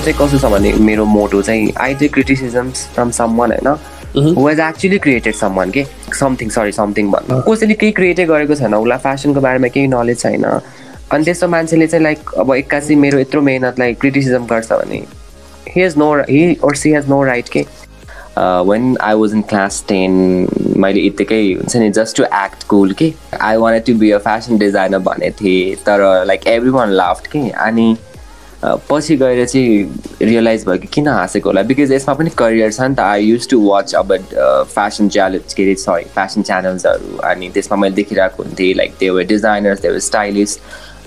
[0.00, 3.68] Goal चाहिँ कस्तो छ भने मेरो मोटो चाहिँ I take criticisms from someone होइन?
[4.36, 5.84] Who has actually created someone के?
[6.18, 10.44] समथिङ सरी समथिङ भन्नु। कसैले केही क्रिएटै गरेको छैन उसलाई फेसनको बारेमा केही नलेज छैन।
[10.44, 15.04] अनि त्यस्तो मान्छेले चाहिँ लाइक अब एक्कासी मेरो यत्रो मेहनतलाई क्रिटिसिजम गर्छ भने
[15.68, 17.66] he has no he or she has no right के?
[18.40, 20.12] When I was in class ten
[20.80, 23.14] मैले यत्तिकै हुन्छ नि जस्ट टु एक्ट कुल कि?
[23.40, 27.50] I want to be a fashion designer भनेको थिएँ तर लाइक एभ्री वान लाफ्ट कि?
[27.50, 27.96] अनि
[28.64, 31.62] पछि गएर चाहिँ रियलाइज भयो कि किन हाँसेको होला?
[31.62, 34.12] बिकज यसमा पनि करियर छ नि त। आई युज टु वाच अब
[34.74, 39.80] फेसन च्यालेन्ज के अरे सरी फेसन च्यानल्सहरू अनि त्यसमा मैले देखिरहेको हुन्थेँ। लाइक त्यो डिजाइनर्स
[39.80, 40.60] त्यो स्टाइलिस्ट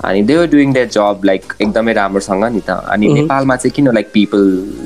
[0.06, 3.94] अनि दे वर डुइङ द्याट जब लाइक एकदमै राम्रोसँग नि त। अनि नेपालमा चाहिँ किन
[3.94, 4.42] like people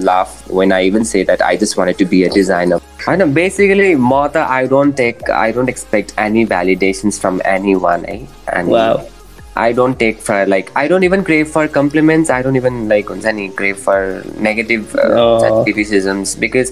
[0.06, 3.94] laugh when I even say that I just want to be a designer होइन बेसिकली
[3.96, 7.40] म त I don't take I don't expect any validations from
[7.86, 8.18] anyone है
[8.58, 9.16] and
[9.58, 12.30] I don't take for like I don't even crave for compliments.
[12.30, 15.64] I don't even like any crave for negative uh, oh.
[15.64, 16.72] criticisms because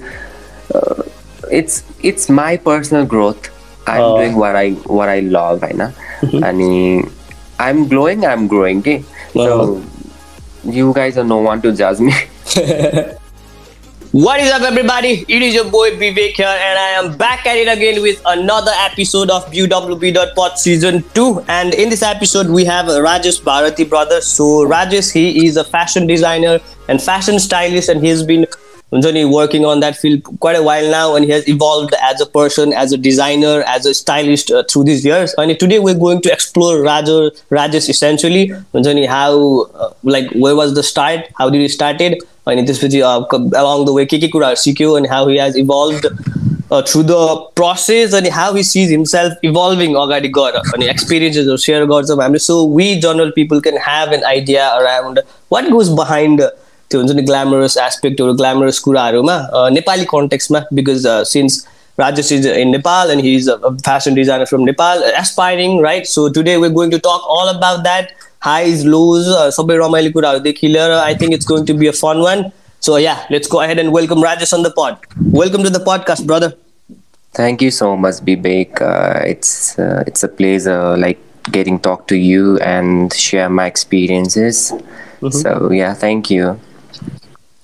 [0.73, 1.04] uh,
[1.52, 3.50] it's it's my personal growth.
[3.88, 4.18] I'm oh.
[4.18, 5.94] doing what I what I love, right now.
[6.22, 7.12] and
[7.59, 8.80] I'm glowing, I'm growing.
[8.80, 9.04] Okay?
[9.34, 9.84] So
[10.64, 12.14] you guys are no one to judge me.
[14.16, 15.26] what is up, everybody?
[15.28, 18.72] It is your boy Vivek here, and I am back at it again with another
[18.76, 21.44] episode of BWB.pod season 2.
[21.50, 24.22] And in this episode, we have Rajesh Bharati brother.
[24.22, 28.46] So, Rajesh, he is a fashion designer and fashion stylist, and he's been
[29.02, 32.98] That field quite a while now, and he has evolved as a person, as a
[32.98, 35.34] designer, as a stylist uh, through these years.
[35.38, 38.48] And today we're going to explore Raja, Rajesh essentially.
[38.74, 41.28] Unjani, how, uh, like, where was the start?
[41.38, 42.22] How did he started?
[42.48, 46.06] And this uh, along the way, Kiki Kura CQ and how he has evolved
[46.72, 51.86] uh, through the process and how he sees himself evolving agadi gएर अनि एक्सपिरियन्सेसहरू share
[51.86, 56.42] गर्छौँ so we general people can have an idea around what goes behind
[56.96, 59.38] त्यो हुन्छ नि glamorous aspect एउटा glamorous कुराहरूमा
[59.78, 61.64] Nepali कन्टेक्समा because since
[62.00, 66.09] Rajesh is in Nepal and he's a fashion designer from Nepal, uh, aspiring, right?
[66.14, 68.12] So today we're going to talk all about that
[68.47, 70.97] highs, lows, sabai ramaili kuradekhi liyera.
[71.03, 72.44] I think it's going to be a fun one.
[72.90, 75.08] So yeah, let's go ahead and welcome Rajesh on the pod.
[75.40, 76.52] Welcome to the podcast, brother.
[77.42, 78.86] Thank you so much, Bibek.
[78.92, 81.25] Uh, it's uh, it's a pleasure, like
[81.59, 84.72] getting talk to you and share my experiences.
[84.74, 85.30] Mm-hmm.
[85.30, 86.56] So yeah, thank you.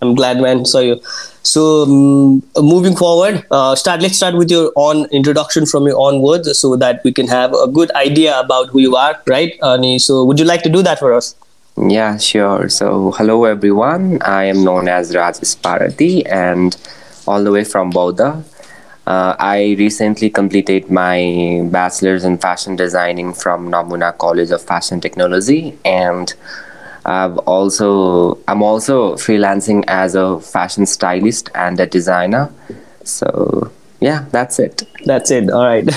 [0.02, 0.66] I'm glad, man.
[0.66, 1.00] Saw you.
[1.44, 4.02] So um, moving forward, uh, start.
[4.02, 7.54] Let's start with your own introduction from your own words, so that we can have
[7.54, 9.54] a good idea about who you are, right?
[9.62, 11.36] Uh, so would you like to do that for us?
[11.78, 12.68] Yeah, sure.
[12.70, 14.22] So hello everyone.
[14.24, 16.76] I am known as Rajesh Bharati, and
[17.28, 18.44] all the way from Bodha.
[19.06, 25.78] Uh, I recently completed my bachelor's in fashion designing from Namuna College of Fashion Technology,
[25.86, 26.34] and
[27.06, 32.52] I've also I'm also freelancing as a fashion stylist and a designer.
[33.04, 34.84] So yeah, that's it.
[35.06, 35.50] That's it.
[35.50, 35.90] All right.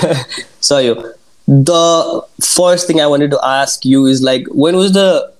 [0.59, 1.13] so you
[1.47, 5.31] the first thing I wanted to ask you is like when was the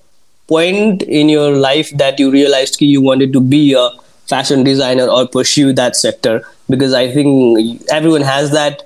[0.46, 3.90] point in your life that you realized you wanted to be a
[4.26, 6.42] fashion designer or pursue that sector?
[6.68, 8.85] Because I think everyone has that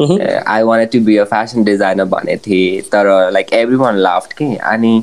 [0.00, 4.56] I want to be a fashion designer भनेको थिएँ तर like every one laughed कि?
[4.56, 5.02] अनि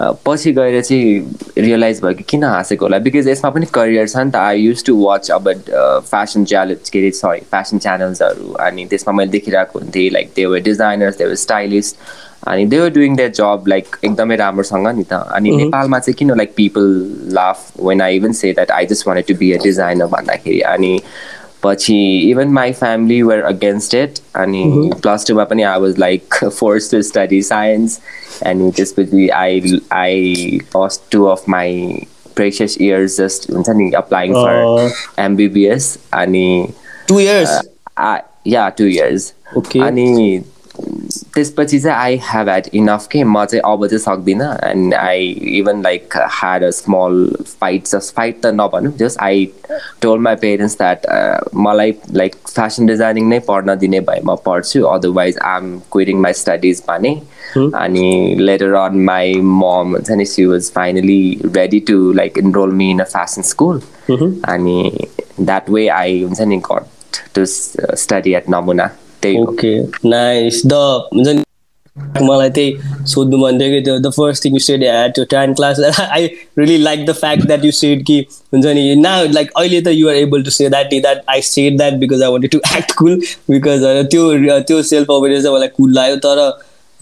[0.00, 2.98] पछि गएर चाहिँ realise भयो कि किन हाँसेको होला?
[2.98, 5.48] बिकज यसमा पनि करियर छ नि त। आई युज टु वाच अब
[6.10, 11.16] फेसन च्यालेन्ज के अरे सरी फेसन च्यानल्सहरू अनि त्यसमा मैले देखिरहेको हुन्थेँ लाइक त्यो डिजाइनर्स
[11.16, 11.96] त्यो स्टाइलिस्ट
[12.48, 16.36] अनि दे वर डुइङ द्याट जब लाइक एकदमै राम्रोसँग नि त। अनि नेपालमा चाहिँ किन
[16.36, 16.84] like people
[17.34, 20.92] laugh when I even say that I just want to be a designer भन्दाखेरि। अनि
[21.62, 21.96] पछि
[22.30, 24.64] even my family were against it अनि
[25.02, 28.00] प्लस टूमा पनि I was like force to study science
[28.46, 32.06] अनि त्यसपछि I I first two of my
[32.36, 36.68] precious years just हुन्छ नि अप्लाइङ फर एमबिबिएस अनि
[37.08, 37.60] टु इयर्स
[38.46, 39.32] या टु इयर्स
[39.80, 40.42] अनि
[41.34, 45.28] त्यसपछि चाहिँ आई हेभ ह्याड इनफ के म चाहिँ अब चाहिँ सक्दिनँ and I
[45.58, 47.14] even like had a small
[47.60, 49.44] fight just fight त नभनौँ just I
[50.02, 51.06] told my parents that
[51.66, 54.82] मलाई लाइक फेसन डिजाइनिङ नै पढ्न दिने भए म पढ्छु.
[54.86, 57.14] Otherwise I am quitting my studies भने
[57.56, 61.22] अनि लेटर अन माई मम हुन्छ नि she was finally
[61.56, 63.80] ready to like enroll me in a fashion school
[64.10, 65.06] अनि
[65.40, 68.88] द्याट वे आई हुन्छ नि गट टु स्टडी एट नमुना
[69.26, 69.78] त्यही ओके
[70.08, 70.74] नाइस द
[71.14, 71.42] हुन्छ नि
[72.22, 75.54] मलाई त्यही सोध्नु मन थियो कि त्यो the first thing you said at त्यो ten
[75.54, 76.26] class I
[76.58, 78.18] really like the fact that you said कि
[78.54, 81.94] हुन्छ नि ना लाइक अहिले त you're able to say that that I said that
[82.04, 83.20] because I wanted to act cool
[83.50, 86.42] because त्यो त्यो self awareness चाहिँ मलाई कुल लाग्यो तर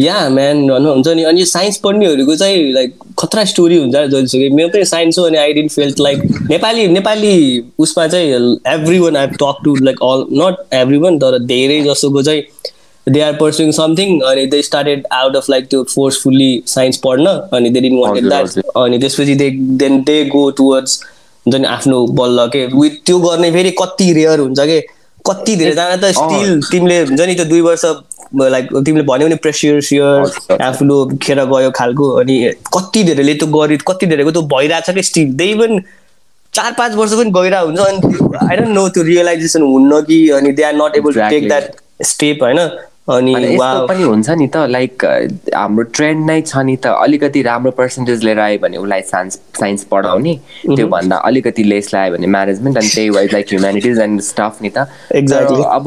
[0.00, 4.69] या म्यान भनौँ हुन्छ नि। अनि साइन्स पढ्नेहरूको चाहिँ लाइक खतरा स्टोरी हुन्छ जतिसक्यो मेरो
[4.69, 9.26] पनि साइन्स हो अनि I didn't felt like Nepali Nepali उसमा चाहिँ every one I
[9.26, 12.43] talk to like all not every one तर धेरै जसोको चाहिँ
[13.06, 17.70] दे आर पर्सुइङ समथिङ अनि they started out of like त्यो फोर्सफुल्ली साइन्स पढ्न अनि
[17.70, 19.50] दे डिन वान्टेड द्याट अनि त्यसपछि they
[19.82, 21.02] then they go towards
[21.47, 24.81] हुन्छ नि आफ्नो बल्ल के विथ त्यो गर्ने फेरि कति रेयर हुन्छ कि
[25.25, 27.85] कति धेरैजना त स्टिल तिमीले हुन्छ नि त्यो दुई वर्ष
[28.55, 32.38] लाइक तिमीले भन्यो भने प्रेसियर सियर आफ्नो खेर गयो खालको अनि
[32.76, 35.81] कति धेरैले त्यो गरि कति धेरैको त्यो भइरहेछ कि स्टिल दे इभन
[36.55, 40.53] चार पाँच वर्ष पनि गइरहेको हुन्छ अनि आई डोन्ट नो त्यो रियलाइजेसन हुन्न कि अनि
[40.59, 42.59] they are not able to take that step होइन?
[43.09, 43.35] अनि
[43.89, 45.05] पनि हुन्छ नि त लाइक
[45.55, 49.85] हाम्रो ट्रेन्ड नै छ नि त। अलिकति राम्रो पर्सेन्टेज लिएर आयो भने उसलाई साइन्स साइन्स
[49.91, 50.35] पढाउने।
[50.67, 54.87] त्योभन्दा अलिकति लेस ल्यायो भने म्यानेजमेन्ट अनि त्यही wise like humanities and stuff नि त।
[55.17, 55.85] एक्ज्याक्टली अब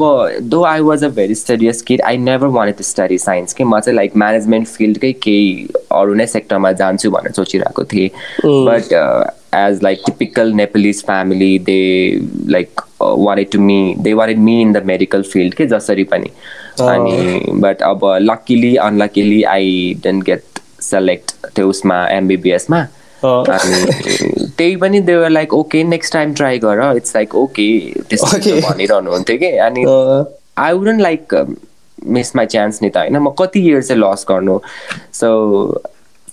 [0.54, 3.80] though I was a very studious kid I never want to study science कि। म
[3.80, 5.50] चाहिँ लाइक म्यानेजमेन्ट फिल्डकै केही
[5.98, 8.08] अरू नै सेक्टरमा जान्छु भनेर सोचिरहेको थिएँ।
[8.46, 8.94] But
[9.54, 11.80] as like typical Nepalese family they
[12.48, 16.30] like wanted to me they wanted me in the medical field के जसरी पनि
[16.80, 22.86] अनि बट अब luckily unluckily I didn't get select त्यो उसमा एमबिबिएसमा
[23.22, 27.68] अनि त्यही पनि they were like okay next time try गर इट्स लाइक ओके
[28.10, 29.84] त्यस्तो भनिरहनु हुन्थ्यो कि अनि
[30.58, 31.34] I wouldn't like
[32.06, 34.60] miss my chance नि त होइन म कति इयर चाहिँ लस गर्नु
[35.12, 35.30] so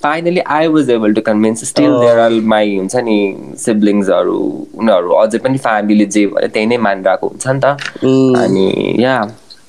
[0.03, 3.17] finally I was able to convince still there are my हुन्छ नि
[3.65, 4.39] सिब्लिङ्सहरू
[4.73, 7.65] उनीहरू अझै पनि फ्यामिलीले जे भयो त्यही नै मानिरहेको हुन्छ नि त।
[8.43, 8.65] अनि
[9.03, 9.15] या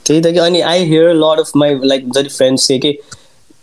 [0.06, 2.98] त्यही त कि अनि I hear lot of my like जति फ्रेन्ड्स चाहिँ कि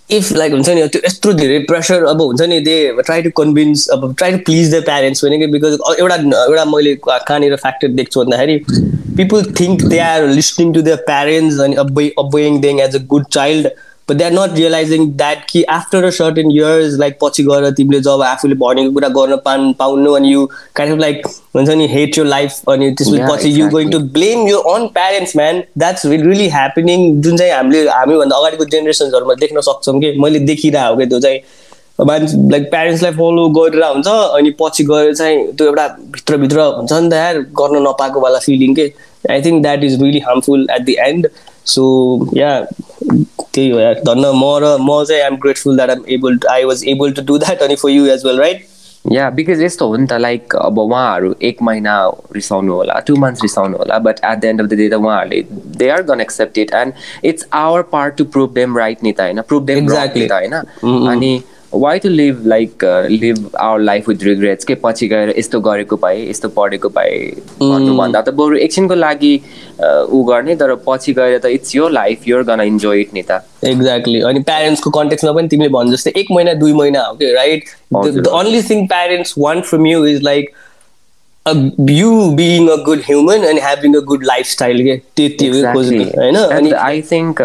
[0.10, 3.88] इफ लाइक हुन्छ नि त्यो यत्रो धेरै प्रेसर अब हुन्छ नि दे ट्राई टु कन्भिन्स
[3.90, 8.20] अब try to please the parents पनि कि बिकज एउटा एउटा मैले कहाँनिर फ्याक्टर देख्छु
[8.20, 8.58] भन्दाखेरि
[9.18, 13.26] people think they are listening to the parents अनि अब obeying them as a good
[13.32, 13.68] child
[14.10, 18.00] but they are not realising that कि after a certain years like पछि गएर तिमीले
[18.08, 20.46] जब आफूले भनेको कुरा गर्न पाउनु पाउनु अनि यु
[20.76, 24.48] काइन्ड अफ लाइक हुन्छ नि हेट यो लाइफ अनि त्यसपछि पछि यु गोइङ टु ब्लेम
[24.48, 30.00] यो on parents man that's really happening जुन चाहिँ हामीले हामीभन्दा अगाडिको जेनेरेसन्सहरूमा देख्न सक्छौँ
[30.00, 31.40] कि मैले देखिरहेको हो कि त्यो चाहिँ।
[32.02, 37.10] मान्छे लाइक प्यारेन्ट्सलाई फलो गरेर हुन्छ अनि पछि गएर चाहिँ त्यो एउटा भित्रभित्र हुन्छ नि
[37.10, 38.92] त यार गर्न नपाएको वाला फिलिङ के।
[39.32, 41.28] I think that is really harmful at the end
[41.66, 41.86] so
[42.36, 42.60] या
[43.02, 46.84] त्यही हो यार धन्न म र म चाहिँ I'm grateful that I'm able I was
[46.88, 48.66] able to do that अनि for you as well right
[49.06, 51.96] yeah because यस्तो हो नि त लाइक अब उहाँहरू एक महिना
[52.36, 55.42] रिसाउनु होला टु मन्थ्स रिसाउनु होला but at the end of the day त उहाँहरूले
[55.78, 56.94] they are gonna accept it and
[57.24, 60.54] it's our part to prove them right नि त होइन प्रुभ देम एक्ज्याक्टली त होइन
[61.08, 61.42] अनि
[61.74, 66.18] why to live like live our life with regrets के पछि गएर यस्तो गरेको भए
[66.30, 67.18] यस्तो पढेको भए
[67.62, 69.34] भन्नुभन्दा त बरु एकछिनको लागि
[69.84, 73.42] ऊ गर्ने तर पछि गएर त इट्स यो life you're gonna enjoy it नि त।
[73.66, 77.64] एक्ज्याक्टली अनि प्यारेन्ट्सको कन्टेक्समा पनि तिमीले भन् जस्तै एक महिना दुई महिना हो कि right
[77.96, 80.52] the only thing parents want from you is like
[81.90, 86.74] you being a good human and having a good lifestyle के त्यति होइन?
[86.76, 87.42] I think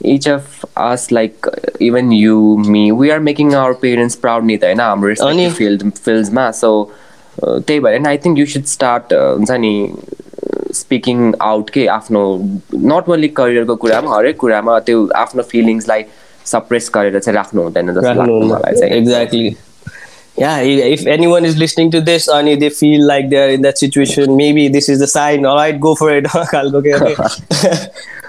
[0.00, 1.46] each of us like
[1.80, 6.50] even you me we are making our parents proud नि त होइन हाम्रो field fieldsमा
[6.62, 6.90] so
[7.42, 9.72] त्यही भएर I think you should start हुन्छ नि
[10.74, 12.22] स्पिकिङ आउट के आफ्नो
[12.74, 16.04] नट ओन्ली करियरको कुरामा हरेक कुरामा त्यो आफ्नो फिलिङ्सलाई
[16.46, 19.56] सप्रेस गरेर चाहिँ राख्नु हुँदैन जस्तो लाग्छ मलाई चाहिँ। Exactly
[20.38, 24.36] yeah, if anyone is listening to this and they feel like they're in that situation,
[24.36, 25.44] maybe this is the sign.
[25.44, 26.26] All right, go for it.
[26.34, 27.16] okay, okay.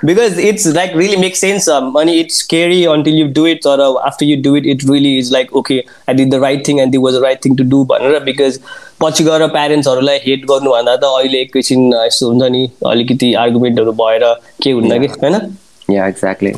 [0.03, 1.67] because it's like really makes sense.
[1.67, 5.17] Um, it's scary until you do it, or uh, after you do it, it really
[5.17, 7.63] is like okay, I did the right thing and it was the right thing to
[7.63, 7.85] do.
[7.85, 8.59] But because
[9.01, 14.23] पछि गएर प्यारेन्ट्सहरूलाई hate गर्नुभन्दा त अहिले एकैछिन यस्तो हुन्छ नि अलिकति आर्गुमेन्टहरू भएर
[14.63, 15.55] के हुन्न कि होइन
[15.95, 16.51] या एक्ज्याक्टली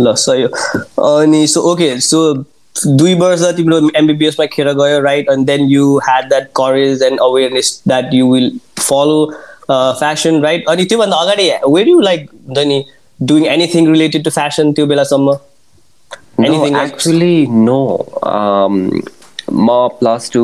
[0.00, 2.20] ल सही हो अनि सो ओके सो
[2.86, 7.82] दुई वर्ष तिम्रो एमबिबिएसमा खेर गयो right and then you had that courage and awareness
[7.88, 9.24] that you will follow
[9.70, 12.84] fashion right अनि त्योभन्दा अगाडि वेयर यु लाइक हुन्छ नि
[13.22, 15.36] doing anything related to fashion त्यो बेलासम्म?
[16.40, 17.78] एक्चुली नो
[19.52, 20.42] म प्लस टू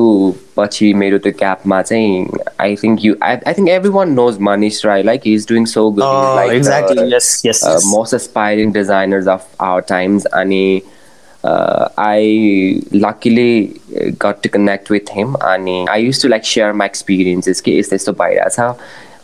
[0.57, 2.26] पछि मेरो त्यो क्यापमा चाहिँ
[2.61, 6.03] I think you I think everyone knows Manish Rai like is doing so good
[6.37, 6.62] like
[7.87, 10.83] most aspiring designers of our times अनि
[11.45, 16.73] uh, I luckily uh, got to connect with him and I used to like share
[16.73, 18.77] my experiences के यस्तो यस्तो भइरहेछ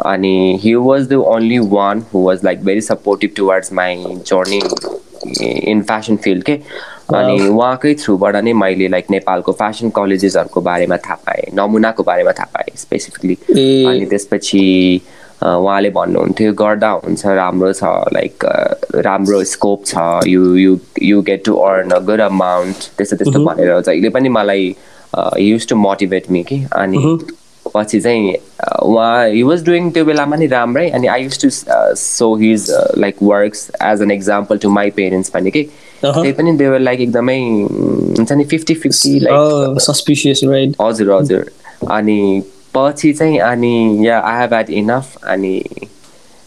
[0.06, 3.90] अनि he was the only one who was like very supportive towards my
[4.30, 4.62] journey
[5.72, 6.58] in fashion field के
[7.14, 12.50] अनि उहाँकै थ्रुबाट नै मैले लाइक नेपालको फेसन कलेजेसहरूको बारेमा थाहा पाएँ नमुनाको बारेमा थाहा
[12.54, 13.34] पाएँ स्पेसिफिकली
[13.90, 14.62] अनि त्यसपछि
[15.42, 18.44] उहाँले भन्नुहुन्थ्यो गर्दा हुन्छ राम्रो छ लाइक
[19.06, 19.96] राम्रो स्कोप छ
[20.28, 24.74] you you you get to earn a good amount त्यस्तो त्यस्तो भनेर जहिले पनि मलाई
[25.40, 26.64] युज टु मोटिभेट मी कि?
[26.76, 27.18] अनि
[27.74, 28.34] पछि चाहिँ
[28.82, 31.48] उहाँ हि वाज डुइङ त्यो बेलामा नि राम्रै अनि I used to
[32.04, 35.62] show his like works as an example to my parents पनि कि?
[36.04, 39.36] त्यही पनि देवर लाइक एकदमै हुन्छ नि फिफ्टी फिफ्टी लाइक
[40.80, 41.50] हजुर हजुर।
[41.90, 42.42] अनि
[42.74, 45.56] पछि चाहिँ अनि या आई हेभ ह्याड इनफ अनि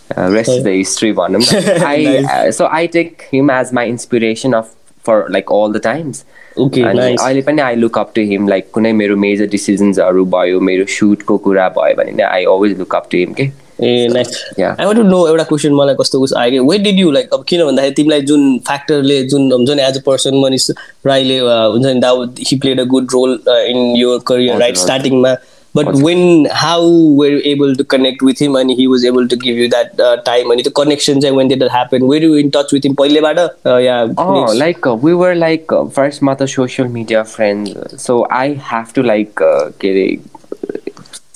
[0.09, 4.71] रेस्ट द हिस्ट्री भनौँ न I so I take him as my inspiration of
[5.05, 6.23] for like all the times
[6.59, 10.85] अनि अहिले पनि I look up to him like कुनै मेरो मेजर डिसिजन्सहरू भयो मेरो
[10.97, 13.49] सुटको कुरा भयो भने नै I always look up to him के
[13.81, 14.27] ए nice
[14.59, 17.33] I want to know एउटा क्वेसन मलाई कस्तो कस्तो आयो कि वेट डिड यु लाइक
[17.33, 20.69] अब किन भन्दाखेरि तिमीलाई जुन फ्याक्टरले जुन हुन्छ नि एज अ पर्सन मनिस
[21.05, 25.35] राईले हुन्छ नि though he played a good role in your career right स्टार्टिङमा
[25.73, 26.81] but when how
[27.19, 29.99] were you able to connect with him and he was able to give you that
[29.99, 32.85] uh, time and the connections and when did that happen were you in touch with
[32.85, 38.01] him uh, yeah oh like uh, we were like uh, first mother social media friends
[38.01, 39.35] so i have to like
[39.79, 40.19] get a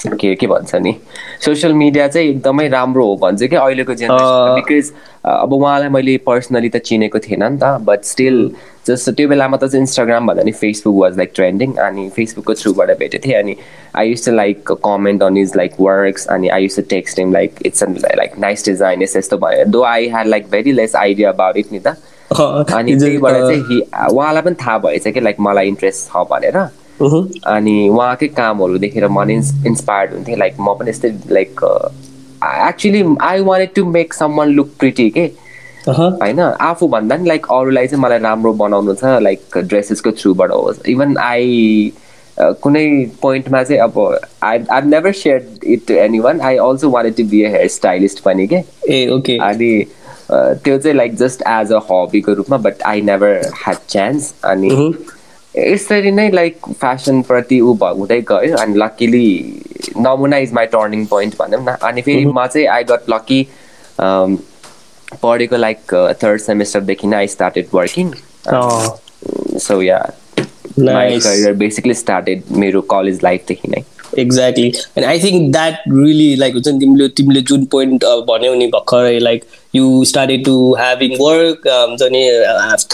[0.06, 0.94] के के भन्छ नि?
[1.46, 4.92] Social media चाहिँ एकदमै राम्रो हो भन्छ कि अहिलेको जेनेरेसन बिकज
[5.26, 8.38] अब उहाँलाई मैले पर्सनली त चिनेको थिएन नि त बट स्टिल
[8.88, 12.98] जस्तो त्यो बेलामा त चाहिँ इन्स्टाग्राम भन्दा नि फेसबुक वाज लाइक ट्रेन्डिङ अनि फेसबुकको थ्रुबाट
[13.00, 13.56] भेटेको थिएँ अनि
[13.96, 17.34] I used to like comment on his like works अनि I used to text him
[17.34, 20.96] like it's on like nice design यस्तो यस्तो भयो though I had like very less
[20.96, 21.98] idea about it नि त।
[22.78, 26.68] अनि त्यहीबाट चाहिँ उहाँलाई पनि थाहा भएछ कि लाइक मलाई इन्ट्रेस्ट छ भनेर।
[27.02, 31.62] अनि उहाँकै कामहरू देखेर म इन्सपायर्ड हुन्थेँ। लाइक म पनि यस्तै like
[32.44, 35.26] actually I wanted to make someone look pretty के
[35.90, 36.40] होइन?
[36.40, 41.18] आफू भन्दा नि लाइक अरूलाई चाहिँ मलाई राम्रो बनाउनु छ लाइक ड्रेसेसको थ्रुबाट होस्। इभन
[41.18, 41.92] आई
[42.64, 42.86] कुनै
[43.22, 44.00] पोइन्टमा चाहिँ अब
[44.44, 48.20] I I never share it to anyone I also wanted to be a hair stylist
[48.24, 49.72] पनि के ए ओके अनि
[50.32, 54.70] त्यो चाहिँ लाइक जस्ट एज अ हबीको रूपमा but I never had chance अनि
[55.58, 59.28] यसरी नै लाइक फेसनप्रति ऊ हुँदै गयो अनि लक्किली
[59.98, 63.42] नमुना इज माई टर्निङ पोइन्ट भनौँ न अनि फेरि म चाहिँ आई गट लक्की
[65.24, 68.12] पढेको लाइक थर्ड सेमेस्टरदेखि नै I started working
[69.60, 70.00] so yeah
[70.80, 73.84] career basically started मेरो कलेज लाइफदेखि नै
[74.20, 78.68] exactly and I think that really like हुन्छ नि तिमीले तिमीले जुन पोइन्ट भन्यौ नि
[78.68, 79.44] भर्खरै like
[79.76, 82.24] you started to having work हुन्छ नि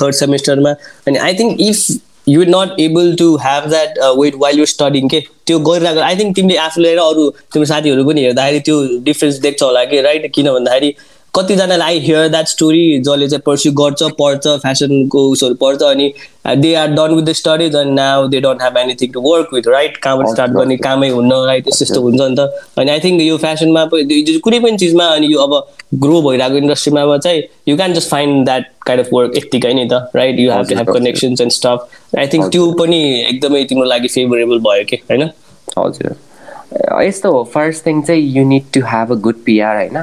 [0.01, 0.75] थर्ड सेमेस्टरमा
[1.07, 1.85] अनि I think if
[2.27, 6.35] you not able to have that weight while you studying के त्यो गरिरहेको आई थिङ्क
[6.35, 10.51] तिमीले आफूले र अरू तिम्रो साथीहरू पनि हेर्दाखेरि त्यो डिफ्रेन्स देख्छ होला कि राइट किन
[10.51, 10.93] भन्दाखेरि
[11.33, 16.11] कतिजनालाई आई हियर द्याट स्टोरी जसले चाहिँ पर्स्यु गर्छ पढ्छ फेसनको उसहरू पढ्छ अनि
[16.63, 19.67] they are done with the studies and now they don't have anything to work with
[19.67, 22.47] right कामबाट स्टार्ट गर्ने कामै हुन्न राइट त्यस्तो यस्तो हुन्छ नि त।
[22.79, 25.55] अनि आई थिङ्क यो फेसनमा कुनै पनि चिजमा अनि यो अब
[26.03, 30.01] ग्रो भइरहेको इन्डस्ट्रीमा चाहिँ you can just find that kind of work यत्तिकै नि त
[30.15, 34.13] right you have to have connections and stuff I think त्यो पनि एकदमै तिम्रो लागि
[34.17, 35.29] फेभरेबल भयो कि होइन?
[35.77, 36.15] हजुर।
[37.03, 39.97] यस्तो हो फर्स्ट थिङ चाहिँ you need to have a good PR होइन।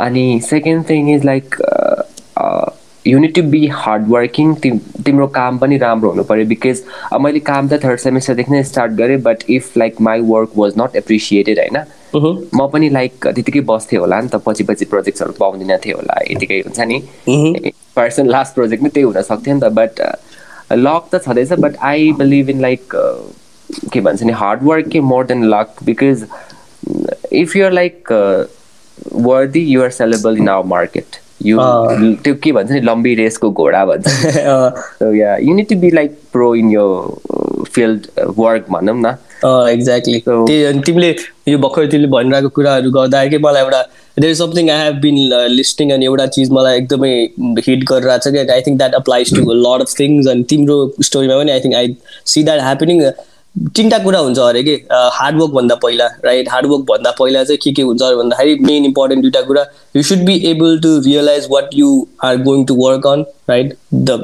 [0.00, 1.56] अनि second thing is like
[3.06, 6.82] you need to be hard working तिम्रो काम पनि राम्रो हुनु पऱ्यो बिकज
[7.20, 10.96] मैले काम त थर्ड सेमेस्टरदेखि नै स्टार्ट गरेँ but if like my work was not
[10.96, 11.78] appreciated होइन
[12.54, 16.60] म पनि लाइक त्यतिकै बस्थेँ होला नि त पछि पछि प्रोजेक्ट्सहरू पाउँदिनँ थियो होला यतिकै
[16.60, 17.02] हुन्छ नि।
[17.96, 20.00] पर्सन लास्ट प्रोजेक्ट नै त्यही हुन सक्थ्यो नि त बट
[20.72, 22.94] लक त छँदैछ but I believe in like
[23.92, 26.26] के भन्छ नि हार्ड वर्क के more than luck because
[27.32, 28.12] if you're like
[29.28, 31.58] worthy you're sellable in our market you
[32.24, 34.06] त्यो के भन्छ नि लम्बी रेसको घोडा भन्छ।
[35.16, 36.86] Yeah you need to be like pro in यो
[37.74, 38.06] फिल्ड
[38.38, 41.10] वर्क भनौँ न। एक्ज्याक्टली त्यही अनि तिमीले
[41.48, 43.82] यो भर्खर तिमीले भनिरहेको कुराहरू गर्दाखेरि मलाई एउटा
[44.20, 45.16] there something I have been
[45.50, 47.12] listening अनि एउटा चिज मलाई एकदमै
[47.68, 50.76] हिट गरिरहेको छ कि I think that applies to lot of things अनि तिम्रो
[51.08, 51.96] स्टोरीमा पनि I think I
[52.32, 53.02] see that happening
[53.54, 57.82] तिनवटा कुरा हुन्छ अरे कि हार्डवर्क भन्दा पहिला राइट हार्डवर्क भन्दा पहिला चाहिँ के के
[57.82, 59.64] हुन्छ अरे भन्दाखेरि मेन इम्पोर्टेन्ट दुइटा कुरा
[59.96, 61.90] you should be able to realize what you
[62.24, 64.20] are going to work on right the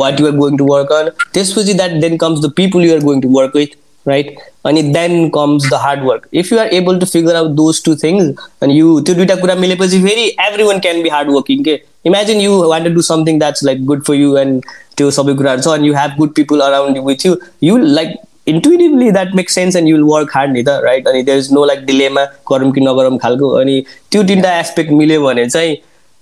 [0.00, 3.00] what you are going to work on त्यसपछि that then comes the people you are
[3.04, 6.98] going to work with right अनि then comes the hard work if you are able
[6.98, 10.26] to figure out those two things अनि you त्यो दुइटा कुरा मिलेपछि फेरि
[10.64, 14.02] everyone can be hard working के imagine you want to do something that's like good
[14.04, 14.64] for you and
[14.96, 18.16] त्यो सबै कुराहरू छ अनि you have good people around with you you like
[18.46, 21.64] intuitively that make sense and you'll work hard नि त right अनि there is no
[21.64, 25.76] like dilemma गरौँ कि नगरौँ खालको अनि त्यो तिनवटा एस्पेक्ट मिल्यो भने चाहिँ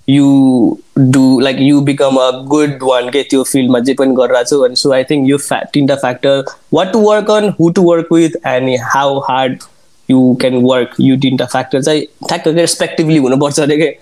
[0.08, 4.60] you do like you become a good one के त्यो फिल्डमा जे पनि गरिरहेको छु
[4.64, 8.12] अनि सो आई थिङ्क यो फ्या तिनवटा factor what to work on who to work
[8.12, 9.62] with and how hard
[10.08, 13.94] you can work यो तिनवटा फ्याक्टर चाहिँ ठ्याक्क रेस्पेक्टिभली हुनुपर्छ अरे के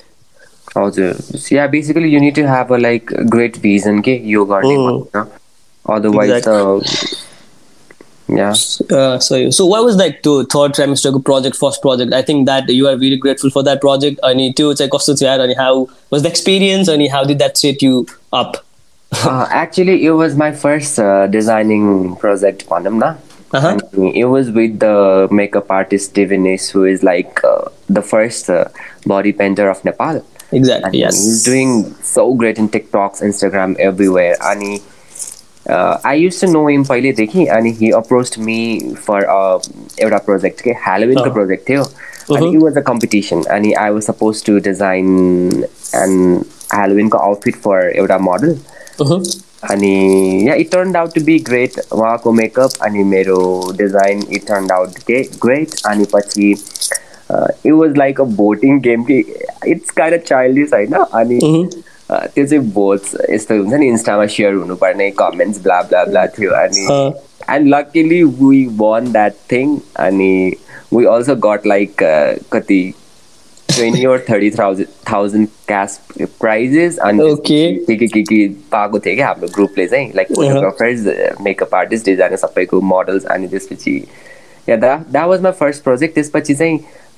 [0.79, 1.15] हजुर.
[1.53, 4.77] Yeah basically you need to have a like great vision के यो गर्ने
[5.85, 7.29] अदरवाइज त
[8.29, 8.51] yeah
[8.91, 12.69] uh, so so what was like to third trimester project first project i think that
[12.69, 16.29] you are really grateful for that project and to check off and how was the
[16.29, 18.65] experience and how did that set you up
[19.13, 23.19] uh, actually it was my first uh, designing project pandamna
[23.53, 23.79] uh-huh.
[24.15, 28.69] it was with the makeup artist Devinis, who is like uh, the first uh,
[29.05, 30.25] body painter of Nepal.
[30.53, 30.87] Exactly.
[30.87, 31.23] And yes.
[31.23, 34.37] He's doing so great in TikToks, Instagram, everywhere.
[34.41, 34.83] And he,
[35.71, 39.25] I use to know him पहिल्यैदेखि अनि he approach me for
[40.01, 41.83] एउटा project के हेलोविनको project थियो।
[42.37, 45.07] अनि it was a competition अनि I was suppose to design
[45.95, 48.55] and हेलोविनको outfit for एउटा model
[49.71, 53.39] अनि yeah it turn out to be great उहाँको मेकअप अनि मेरो
[53.79, 59.19] डिजाइन इट टर्न आउट के ग्रेट अनि पछि it was like a voting game कि
[59.67, 61.39] इट्स काइन्ड अ चाइल्डिस होइन अनि
[62.35, 66.87] त्यो चाहिँ भोट्स यस्तो हुन्छ नि इन्स्टामा सेयर हुनुपर्ने कमेन्ट्स ब्ला ब्ला ब्ला थियो। अनि
[67.51, 69.77] and luckily we won that thing
[70.07, 70.33] अनि
[70.95, 72.03] वी अल्सो गट लाइक
[72.53, 72.83] कति
[73.69, 76.01] twenty or thirty thousand thousand cash
[76.41, 81.07] prizes अनि के के के के पाएको थियो क्या हाम्रो ग्रुपले चाहिँ like photographers
[81.43, 83.97] makeup artist designer सबैको मोडल्स अनि त्यसपछि
[84.69, 86.79] yeah that was my first project त्यसपछि चाहिँ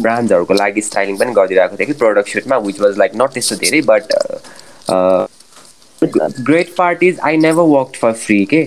[0.00, 3.80] ब्रान्ड्सहरूको लागि स्टाइलिङ पनि गरिदिरहेको थिएँ कि प्रडक्ट सुटमा विच वाज लाइक नट त्यस्तो धेरै
[3.90, 4.04] but
[6.40, 8.62] great parties I never work for free के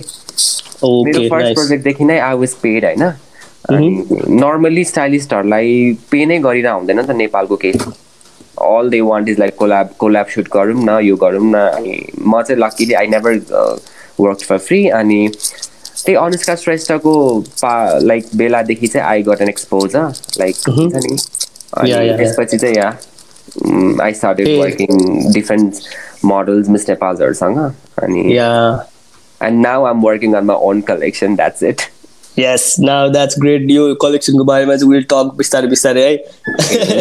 [0.84, 3.12] मेरो फर्स्ट प्रोजेक्टदेखि नै आई वाज पेड होइन?
[3.70, 7.76] नर्मली स्टाइलिस्टहरूलाई पे नै गरिरह हुँदैन नि त नेपालको case.
[8.62, 12.42] All they want is like collab collab shoot गरौँ न यो गरौँ न अनि म
[12.42, 13.32] चाहिँ luckily I never
[14.20, 15.28] work for free अनि
[16.06, 17.14] त्यही अनुष्का श्रेष्ठको
[17.62, 21.16] पा लाइक बेलादेखि चाहिँ I got an exposure like हुन्छ नि
[21.78, 22.90] अनि त्यसपछि चाहिँ yeah
[24.04, 25.84] I started working different
[26.22, 27.58] models, Miss Nepalsहरूसँग
[28.02, 28.38] अनि
[29.40, 31.36] and now I'm working on my own collection.
[31.36, 31.90] That's it.
[32.36, 33.62] Yes, now that's great.
[33.62, 36.16] New collection बारेमा चाहिँ we'll talk बिस्तारै बिस्तारै है.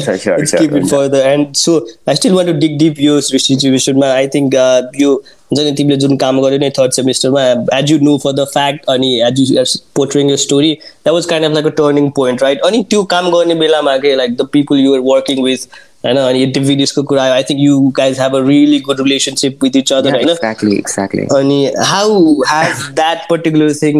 [0.01, 1.21] sure, sure, Let's keep it further.
[1.21, 4.55] And so I still want to dig deep यो सिचुएसनमा I think
[5.01, 5.15] यो
[5.51, 7.41] हुन्छ नि तिमीले जुन काम गर्यो नि third सेमिस्टरमा
[7.77, 9.63] as you know for the fact अनि as you
[9.95, 13.29] portraying your story that was kind of like a turning point right अनि त्यो काम
[13.31, 15.67] गर्ने बेलामा के like the people you're working with
[16.05, 19.93] होइन अनि डिभिडिसको कुरा I think you guys have a really good relationship with each
[19.93, 20.29] other होइन
[21.37, 23.97] अनि how has that particular thing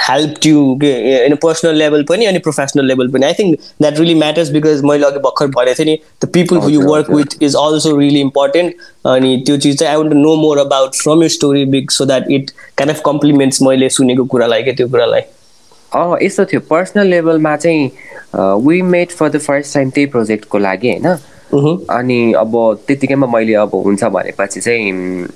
[0.00, 3.26] help you in personal level पनि अनि प्रोफेसनल लेभल पनि?
[3.26, 6.70] I think that really matters because मैले अघि भर्खर भनेको थिएँ नि the people who
[6.70, 8.74] you work with is also really important
[9.16, 12.30] अनि त्यो चिज चाहिँ I want know more about from you story big so that
[12.30, 15.20] it kind of compliments मैले सुनेको कुरालाई क्या त्यो कुरालाई।
[16.22, 17.90] यस्तो थियो। पर्सनल लेभलमा चाहिँ
[18.66, 21.06] we made for the first time त्यही प्रोजेक्टको लागि होइन?
[21.90, 22.52] अनि अब
[22.86, 25.26] त्यतिकैमा मैले अब हुन्छ भनेपछि चाहिँ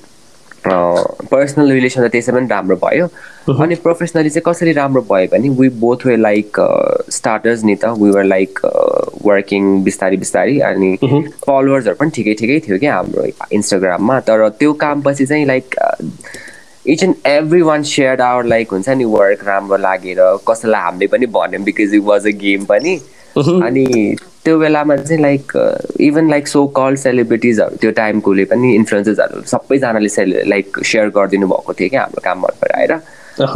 [0.67, 3.07] पर्सनल रिलेसन त त्यसै पनि राम्रो भयो।
[3.63, 6.57] अनि प्रोफेसनली चाहिँ कसरी राम्रो भयो भने we both were like
[7.15, 8.59] starters नि त। वी वर लाइक
[9.27, 10.91] वर्किङ बिस्तारी बिस्तारी। अनि
[11.47, 15.75] फलोवर्सहरू पनि ठिकै ठिकै थियो क्या हाम्रो इन्स्टाग्राममा तर त्यो काम पछि चाहिँ like
[16.89, 20.21] each and every one share our like हुन्छ नि वर्क राम्रो लागेर
[20.51, 22.99] कसैलाई हामीले पनि भन्यौँ because it was a game पनि।
[23.39, 23.85] अनि
[24.45, 25.53] त्यो बेलामा चाहिँ like
[26.01, 31.73] even like so call सेलिब्रिटिजहरू त्यो टाइमकोले पनि इन्फ्लुएन्सेसहरू सबैजनाले सेलि लाइक सेयर गरिदिनु भएको
[31.81, 32.93] थियो क्या हाम्रो काम मन पराएर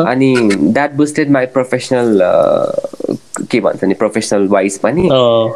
[0.06, 2.18] अनि द्याट बुस्टेड माई प्रोफेसनल
[3.50, 5.08] के भन्छ नि प्रोफेसनल वाइज पनि।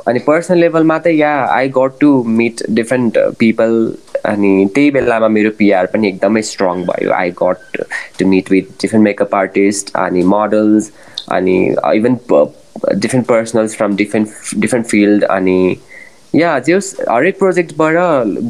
[0.09, 3.73] अनि पर्सनल लेभलमा त yeah I got to meet different people
[4.25, 7.83] अनि त्यही बेलामा मेरो पिआर पनि एकदमै स्ट्रङ भयो। I got
[8.19, 10.91] to meet with different makeup artist अनि मोडल्स
[11.33, 11.57] अनि
[11.95, 12.19] even
[12.97, 15.77] different personals from different different field अनि
[16.35, 16.79] या जो
[17.11, 17.95] हरेक प्रोजेक्टबाट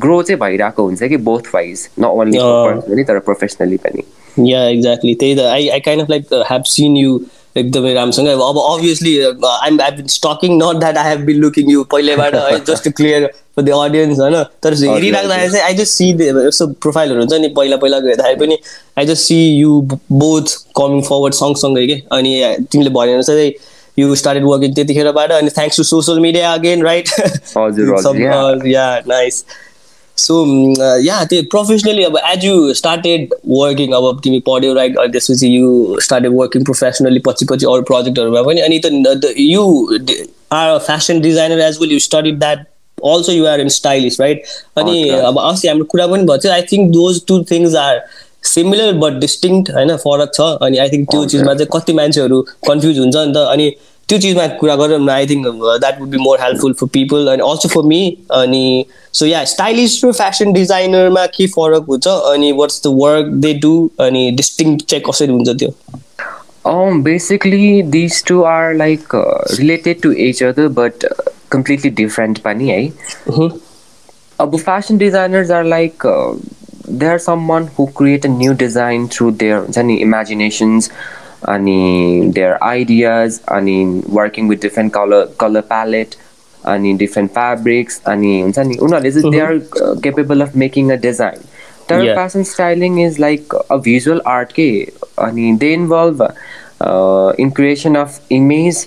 [0.02, 4.02] ग्रो चाहिँ भइरहेको हुन्छ कि both wise not only personally तर प्रोफेसनली पनि।
[4.48, 7.18] या एक्ज्याक्टली त्यही त। I I kind of like have seen you
[7.56, 11.84] एकदमै राम्रोसँग। अब obviously I'm I been stalking not that I have been looking you
[11.92, 16.08] पहिलेबाट है just clear for the audience होइन। तर हेरिराख्दाखेरि चाहिँ आई जस्ट सी
[16.46, 18.58] यस्तो प्रोफाइलहरू हुन्छ नि पहिला पहिलाको हेर्दाखेरि पनि
[18.98, 19.80] I just see you
[20.12, 22.00] both coming forward सँगसँगै के?
[22.12, 22.32] अनि
[22.72, 23.52] तिमीले भने चाहिँ
[23.98, 27.08] यु स्टार्टेड वर्किङ त्यतिखेरबाट अनि thanks to social media again right
[28.66, 29.44] yeah nice
[30.16, 30.34] so
[31.02, 36.00] yeah त्यो प्रोफेसनली अब एज यु स्टार्टेड वर्किङ अब तिमी पढ्यौ राइट अनि त्यसपछि यु
[36.00, 39.64] स्टार्टेड वर्किङ प्रोफेसनली पछि पछि अरू प्रोजेक्टहरूमा पनि अनि त you
[40.52, 42.66] are fashion designer as well you study that
[42.98, 44.44] also you are in stylist right
[44.76, 48.00] अनि अब अस्ति हाम्रो कुरा पनि भएको थियो I think those two things are
[48.44, 52.98] similar but distinct होइन फरक छ। अनि आई थिङ्क त्यो चिजमा चाहिँ कति मान्छेहरू कन्फ्युज
[52.98, 53.70] हुन्छ नि त। अनि
[54.08, 57.42] त्यो चिजमा कुरा गरौँ न I think that would be more helpful for people and
[57.42, 62.82] also for me अनि सो या स्टाइलिस र फेसन डिजाइनरमा के फरक हुन्छ अनि what's
[62.86, 64.76] the work they do अनि डिस्टिङ
[65.10, 65.70] कसरी हुन्छ त्यो?
[67.02, 69.14] Basically this two are like
[69.58, 70.12] related to
[70.48, 71.04] other but
[71.50, 72.86] completely different पनि है
[74.40, 76.06] अब fashion designers are like
[76.88, 80.90] they are some create a new design through their हुन्छ नि इमेजिनेसन्स
[81.48, 86.16] अनि their ideas, अनि working with different color color palette,
[86.64, 90.96] अनि different fabrics, अनि हुन्छ नि उनीहरूले चाहिँ they are uh, capable of making a
[90.96, 91.38] design.
[91.88, 92.14] तर Yeah.
[92.14, 94.68] fashion styling is like a visual art के
[95.18, 98.86] अनि they involve uh, in creation of image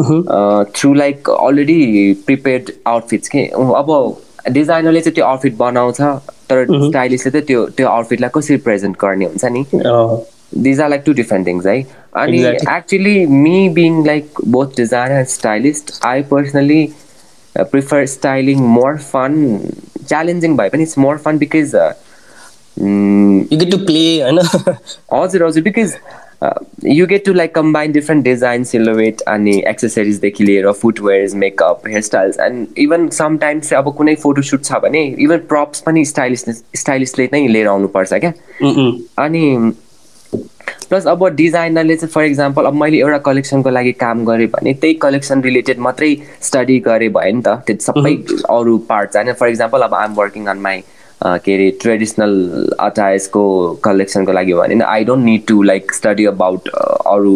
[0.00, 3.46] uh, through like already prepared outfits के
[3.82, 3.92] अब
[4.52, 6.00] डिजाइनरले चाहिँ त्यो आउटफिट बनाउँछ
[6.50, 9.64] तर स्टाइलिस्टले चाहिँ त्यो त्यो आउटफिटलाई कसरी प्रेजेन्ट गर्ने हुन्छ नि
[10.56, 12.66] these are like two different things right and Exactly.
[12.68, 16.94] actually me being like both designer and stylist i personally
[17.56, 19.72] uh, prefer styling more fun
[20.06, 21.94] challenging by but it's more fun because uh,
[22.76, 24.38] mm, you get to play होइन
[25.12, 25.94] हजुर हजुर because
[26.86, 32.78] you get to like combine different design silhouette अनि एक्सेसरिजदेखि लिएर footwears makeup hairstyles and
[32.78, 38.14] even sometimes अब कुनै photoshoot छ भने इभन प्रप्स पनि स्टाइलिस्ट स्टाइलिस्टले नै लिएर आउनुपर्छ
[38.14, 38.32] क्या
[39.24, 39.72] अनि
[40.86, 44.94] प्लस अब डिजाइनरले चाहिँ फर इक्जाम्पल अब मैले एउटा कलेक्सनको लागि काम गरेँ भने त्यही
[45.02, 48.14] कलेक्सन रिलेटेड मात्रै स्टडी गरेँ भयो नि त। त्यो सबै
[48.50, 50.82] अरू पार्ट होइन। फर इक्जाम्पल अब आइएम वर्किङ अन माई
[51.24, 52.32] के अरे ट्रेडिसनल
[52.80, 53.44] अटायर्सको
[53.84, 57.34] कलेक्सनको लागि भने I don't need to like study about अरू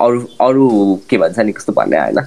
[0.00, 0.68] अरू अरू
[1.10, 2.20] के भन्छ नि कस्तो भन्ने होइन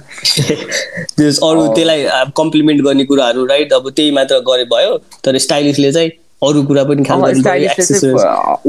[1.16, 2.04] त्यस अरू त्यसलाई
[2.36, 6.10] कम्प्लिमेन्ट गर्ने कुराहरू राइट अब त्यही मात्र गरे भयो। तर स्टाइलिसले चाहिँ
[6.48, 7.02] अरू कुरा पनि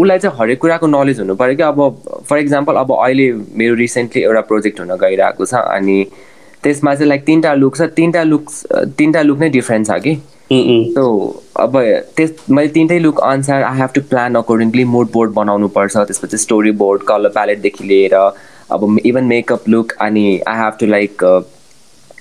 [0.02, 1.64] उसलाई चाहिँ हरेक कुराको नलेज हुनु पऱ्यो कि?
[1.64, 5.98] अब फर इक्जाम्पल अब अहिले मेरो रिसेन्टली एउटा प्रोजेक्ट हुन गइरहेको छ अनि
[6.64, 8.50] त्यसमा चाहिँ लाइक तिनवटा लुक छ। तिनवटा लुक
[8.98, 10.16] तिनवटा लुक नै डिफ्रेन्ट छ कि।
[10.94, 11.04] सो
[11.60, 11.78] अब
[12.18, 16.38] त्यस मैले तिनटै लुक अनुसार I have to plan accordingly mood board बनाउनु पर्छ त्यसपछि
[16.38, 21.24] स्टोरी बोर्ड कलर प्यालेटदेखि लिएर अब इभन मेकअप लुक अनि आई हेभ टु लाइक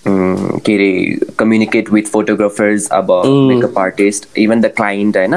[0.07, 5.35] के अरे कम्युनिकेट विथ फोटोग्राफर्स अब makeup artist even the client होइन।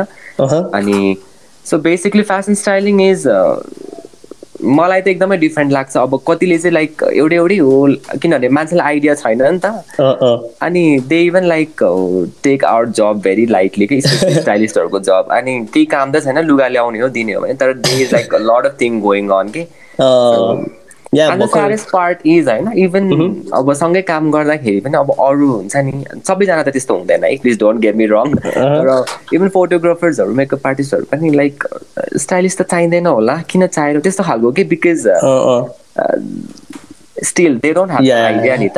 [0.74, 1.16] अनि
[1.66, 3.28] so basically fashion styling is
[4.64, 7.88] मलाई त एकदमै डिफ्रेन्ट लाग्छ। अब कतिले चाहिँ लाइक एउटै एउटै हो
[8.22, 9.66] किनभने मान्छेलाई आइडिया छैन नि त।
[10.00, 11.84] अँ। अनि they even like
[12.44, 17.00] take our job very lightly कि स्टाइलिस्टहरूको जब अनि केही काम त छैन लुगा ल्याउने
[17.00, 19.66] हो दिने हो भने तर there is like lot of thing going on के।
[21.08, 23.12] अँ, या एन्ड द भर्खर सारेस्ट पार्ट इज होइन इभन
[23.54, 27.60] अब सँगै काम गर्दाखेरि पनि अब अरू हुन्छ नि सबैजना त त्यस्तो हुँदैन है please
[27.60, 31.64] don't get me wrong तर इभन फोटोग्राफर्सहरू मेकअप आर्टिस्टहरू पनि लाइक
[32.18, 34.64] स्टाइलिस्ट त चाहिँदैन होला किन चाहिएर त्यस्तो खालको के?
[34.64, 35.08] Because.
[37.24, 38.70] Still they don't have idea नि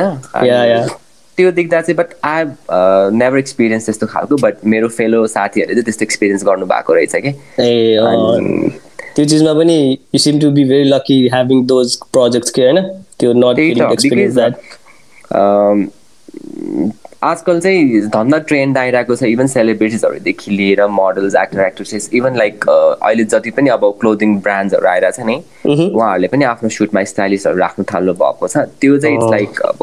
[1.38, 2.44] त्यो देख्दा चाहिँ बट आई
[3.16, 7.30] नेभर एक्सपिरियन्स त्यस्तो खालको बट मेरो फेलो साथीहरूले चाहिँ त्यस्तो एक्सपिरियन्स गर्नु भएको रहेछ कि।
[9.16, 9.76] त्यो चिजमा पनि
[10.14, 12.80] you seem to be very lucky having those projects के होइन?
[13.18, 14.54] त्यो नट एक्सपिरियन्स द्याट
[17.22, 23.24] आजकल चाहिँ धन्दा ट्रेन्ड आइरहेको छ इभन सेलिब्रिटिजहरूदेखि लिएर models actor actresses even like अहिले
[23.24, 28.48] जति पनि अब क्लोदिङ ब्रान्ड्सहरू आइरहेछ नि उहाँहरूले पनि आफ्नो सुटमा स्टाइलिस्टहरू राख्नु थाल्नु भएको
[28.48, 29.78] छ। त्यो चाहिँ इट्स लाइक अब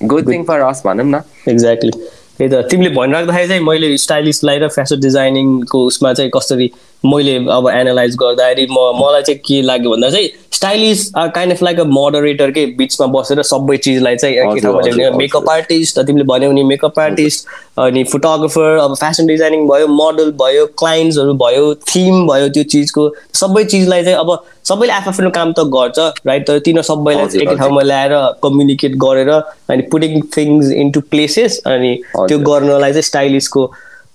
[0.00, 4.68] गुड थिङ फर अस भनौँ न। एक्ज्याक्टली त्यही त तिमीले भनिराख्दाखेरि चाहिँ मैले स्टाइलिस्टलाई र
[4.74, 6.70] फेसन डिजाइनिङको उसमा चाहिँ कसरी
[7.04, 11.62] मैले अब एनालाइज गर्दाखेरि म मलाई चाहिँ के लाग्यो भन्दा चाहिँ stylist are kind of
[11.62, 16.24] like a moderator के बिचमा बसेर सबै चिजलाई चाहिँ एकै ठाउँमा ल्याउने। मेकअप आर्टिस्ट तिमीले
[16.32, 17.46] भन्यौ नि मेकअप आर्टिस्ट
[17.78, 23.08] अनि फोटोग्राफर अब फेसन डिजाइनिङ भयो मोडल भयो क्लाइन्ट्सहरू भयो थिम भयो त्यो चिजको
[23.40, 24.36] सबै चिजलाई चाहिँ अब
[24.68, 29.30] सबैले आफ्नो काम त गर्छ राइट तर तिनीहरू सबैलाई चाहिँ एकै। ठाउँमा ल्याएर कम्युनिकेट गरेर
[29.30, 33.70] अनि पुटिङ थिङ्स इन्टु प्लेसेस अनि त्यो। गर्नलाई चाहिँ स्टाइलिस्टको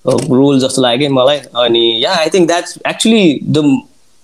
[0.06, 3.66] रोल जस्तो लाग्यो कि मलाई अनि yeah I think that's actually the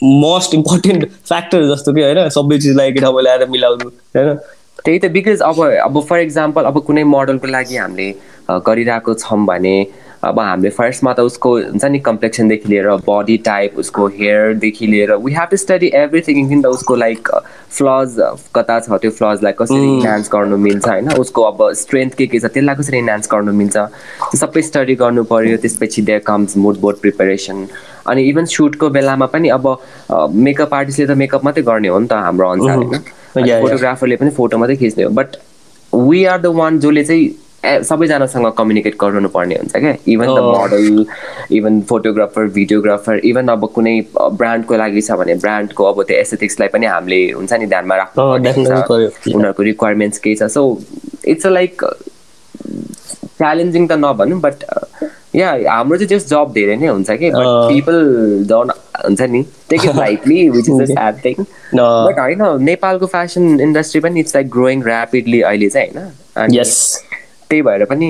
[0.01, 4.35] most important factor जस्तो कि होइन सबै चिजलाई एकै ठाउँमा ल्याएर मिलाउनु होइन
[4.79, 8.11] त्यही त बिकज अब अब फर इक्जाम्पल अब कुनै मोडलको लागि हामीले
[8.67, 9.75] गरिरहेको छौँ भने
[10.23, 15.34] अब हामीले फर्स्टमा त उसको हुन्छ नि कम्प्लेक्सनदेखि लिएर बडी टाइप उसको हेयरदेखि लिएर we
[15.34, 17.29] have to study everything किन त उसको लाइक
[17.77, 18.15] फ्लज
[18.55, 21.12] कता छ त्यो फ्लजलाई कसरी इन्हान्स गर्नु मिल्छ होइन?
[21.23, 23.77] उसको अब स्ट्रेन्थ के के छ त्यसलाई कसरी इन्हान्स गर्नु मिल्छ?
[23.77, 27.67] त्यो सबै स्टडी गर्नु पऱ्यो त्यसपछि there comes mood board preparation
[28.08, 29.75] अनि इभन सुटको बेलामा पनि अब
[30.47, 32.97] मेकअप आर्टिस्टले त मेकअप मात्रै गर्ने हो नि त हाम्रो अनुसार होइन?
[33.62, 35.10] फोटोग्राफरले पनि फोटो मात्रै खिच्ने हो.
[35.12, 35.38] But
[35.93, 37.29] we are the one जसले चाहिँ
[37.65, 39.95] सबैजनासँग कम्युनिकेट गराउनु पर्ने हुन्छ क्या?
[40.07, 41.05] Even the model
[41.57, 46.85] even photographer videographer even अब कुनै ब्रान्डको लागि छ भने ब्रान्डको अब त्यो एस्थेटिक्सलाई पनि
[46.85, 48.23] हामीले हुन्छ नि ध्यानमा राख्नु
[49.35, 50.61] उनीहरूको रिक्वायरमेन्ट्स केही छ। So
[51.27, 51.83] it's a like
[53.37, 54.63] challenging त नभनौँ बट
[55.35, 57.99] या हाम्रो चाहिँ जस्ट जब धेरै नै हुन्छ कि। पिपल
[58.49, 58.71] डोन्ट
[59.03, 61.35] हुन्छ नि take it lightly which is sad thing
[61.75, 66.51] but होइन नेपालको फेसन इन्डस्ट्री पनि इट्स लाइक ग्रोइङ ऱ्यापिडली अहिले चाहिँ होइन?
[67.49, 68.07] त्यही भएर पनि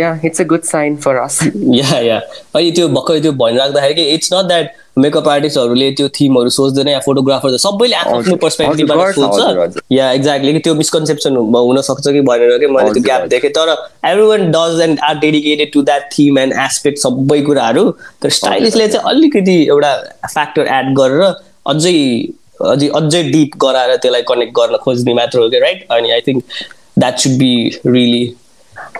[0.00, 1.38] yeah it's a good sign for us
[1.74, 2.16] yeah yeah
[2.54, 6.98] अहिले त्यो भर्खर त्यो भनिराख्दाखेरि कि इट्स नट द्याट मेकअप आर्टिस्टहरूले त्यो थिमहरू सोच्दैन या
[7.06, 12.92] फोटोग्राफर सबैले आफ्नो पर्सपेक्टिभबाट सोच्छ। या एक्ज्याक्टली कि त्यो मिसकन्सेप्सन हुनसक्छ कि भनेर कि मैले
[12.92, 13.70] त्यो ग्याप देखेँ। तर
[14.08, 17.88] every one does and are dedicated to that theme and aspect सबै कुराहरू।
[18.22, 19.94] तर स्टाइलिसले चाहिँ अलिकति एउटा
[20.26, 21.22] फ्याक्टर एड गरेर
[21.72, 21.96] अझै
[22.68, 26.44] अझै अझै डिप गराएर त्यसलाई कनेक्ट गर्न खोज्ने मात्र हो कि राइट अनि I think
[26.98, 27.52] that should be
[27.86, 28.24] really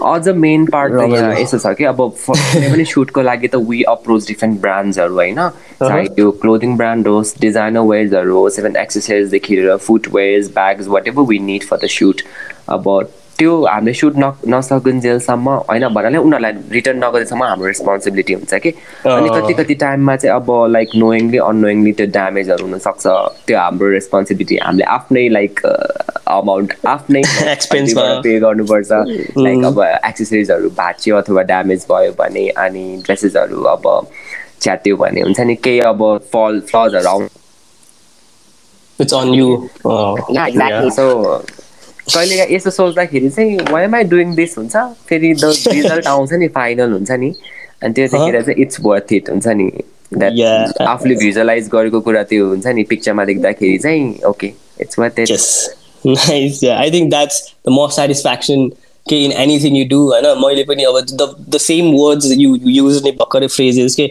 [0.05, 3.83] अझ मेन पार्ट त यहाँ यस्तो छ कि अब कुनै पनि सुटको लागि त वी
[3.89, 5.41] अप्रोच डिफ्रेन्ट ब्रान्ड्सहरू होइन
[5.81, 11.39] चाहे त्यो क्लोदिङ ब्रान्ड होस् डिजाइनर वेयर्सहरू होस् इभन एक्सेसरिजदेखि लिएर footwears bags whatever we
[11.47, 12.23] need for the suit
[12.71, 12.89] अब
[13.39, 18.71] त्यो हामीले सुट न नसकुन्जेलसम्म होइन भन्नाले उनीहरूलाई रिटर्न नगरेसम्म हाम्रो रेस्पोन्सिबिलिटी हुन्छ कि?
[19.07, 23.07] अनि कति कति टाइममा चाहिँ अब लाइक नोइङली अनोइङली त्यो ड्यामेजहरू हुनसक्छ।
[23.47, 27.23] त्यो हाम्रो रेस्पोन्सिबिलिटी हामीले आफ्नै लाइक अमाउन्ट आफ्नै
[27.57, 28.91] एक्सपेन्समा पे गर्नुपर्छ।
[29.39, 33.85] लाइक अब एक्सेसरिजहरू भाँच्यो अथवा ड्यामेज भयो भने अनि ड्रेसेसहरू अब
[34.61, 37.29] च्यात्यो भने हुन्छ नि केही अब फल फ्लजहरू आउनु
[42.13, 42.33] It's on you.
[42.33, 42.57] Oh, yeah, exactly.
[42.57, 42.57] Yeah.
[42.57, 44.77] So कहिले यस्तो सोच्दाखेरि चाहिँ why am I doing this हुन्छ
[45.09, 47.35] फेरि द रिजल्ट आउँछ नि फाइनल हुन्छ नि
[47.83, 49.71] अनि त्यतिखेर चाहिँ इट्स वर्थ इट हुन्छ नि
[50.15, 55.31] द्याट आफूले भिजुअलाइज गरेको कुरा त्यो हुन्छ नि पिक्चरमा देख्दाखेरि चाहिँ okay it's worth it
[56.71, 58.71] I think that's the most satisfaction
[59.09, 63.03] के इन एनिथिङ यु डु होइन मैले पनि अब the the same words you use
[63.05, 64.07] नै भर्खरै फ्रेजेस के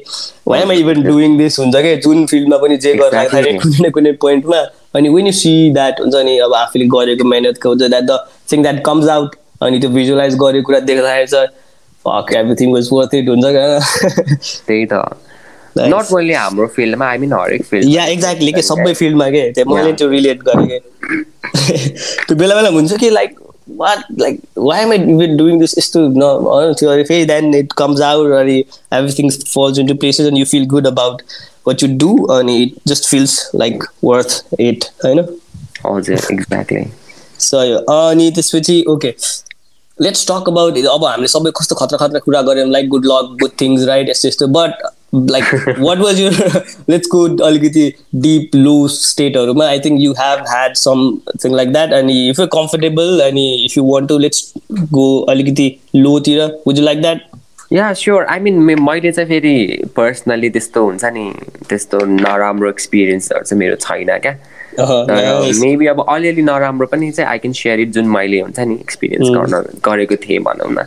[0.47, 4.11] why am even doing this हुन्छ क्या जुन फिल्डमा पनि जे गर्दाखेरि कुनै न कुनै
[4.25, 4.59] पोइन्टमा
[4.95, 8.19] अनि वेन यु सी द्याट हुन्छ नि अब आफूले गरेको मेहनतको हुन्छ that the
[8.51, 9.35] thing that comes out
[9.67, 11.47] अनि त्यो भिजुलाइज गरेको कुरा देख्दाखेरि चाहिँ
[12.05, 13.79] fuck everything was worth it हुन्छ क्या
[14.67, 15.03] त्यही त।
[15.77, 19.43] नट ओन्ली हाम्रो फिल्डमा आई मिन हरेक फिल्ड या एक्ज्याक्टली के सबै फिल्डमा के?
[19.51, 20.79] त्यो मैले त्यो रिलेट गरेँ कि?
[22.27, 26.73] त्यो बेला बेला हुन्छ कि like like why am I even doing this यस्तो न
[26.79, 28.57] त्यो अरे फेरि देन इट कम्स आउट अनि
[28.93, 31.21] everything falls into places and you feel good about
[31.63, 35.19] what you do and it just feels like worth it होइन
[35.85, 36.83] हजुर exactly
[37.39, 37.57] so
[37.93, 39.13] अनि त्यसपछि ओके
[39.97, 43.51] लेट्स टक अबाउट अब हामीले सबै कस्तो खतरा खतरा कुरा गऱ्यौँ like good luck good
[43.61, 46.33] things right यस्तो यस्तो but like what was your
[46.89, 52.13] let's go अलिकति deep low स्टेटहरूमा I think you have had something like that अनि
[52.29, 54.53] इफ यु कम्फर्टेबल अनि if you want to let's
[54.91, 57.29] go अलिकति लोतिर would you like that
[57.73, 61.31] yeah sure I mean मैले चाहिँ फेरि personally त्यस्तो हुन्छ नि
[61.69, 64.37] त्यस्तो नराम्रो एक्सपिरियन्सहरू चाहिँ मेरो छैन क्या
[65.59, 69.29] मेबी अब अलिअलि नराम्रो पनि चाहिँ आई क्यान सेयर इट जुन मैले हुन्छ नि एक्सपिरियन्स
[69.29, 70.85] गर्न गरेको थिएँ भनौँ न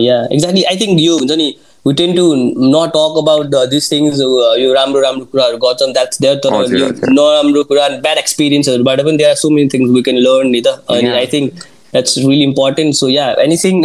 [0.00, 1.54] या एक्ज्याक्टली आई थिङ्क यो हुन्छ नि
[1.86, 4.20] we tend to not talk about this things
[4.60, 9.30] यो राम्रो राम्रो कुराहरू गर्छन् द्याट्स देयर तर यो नराम्रो कुरा ब्याड एक्सपिरियन्सहरूबाट पनि there
[9.30, 11.52] are so many things we can learn नि त अनि I think
[11.92, 13.82] that's really important so yeah anything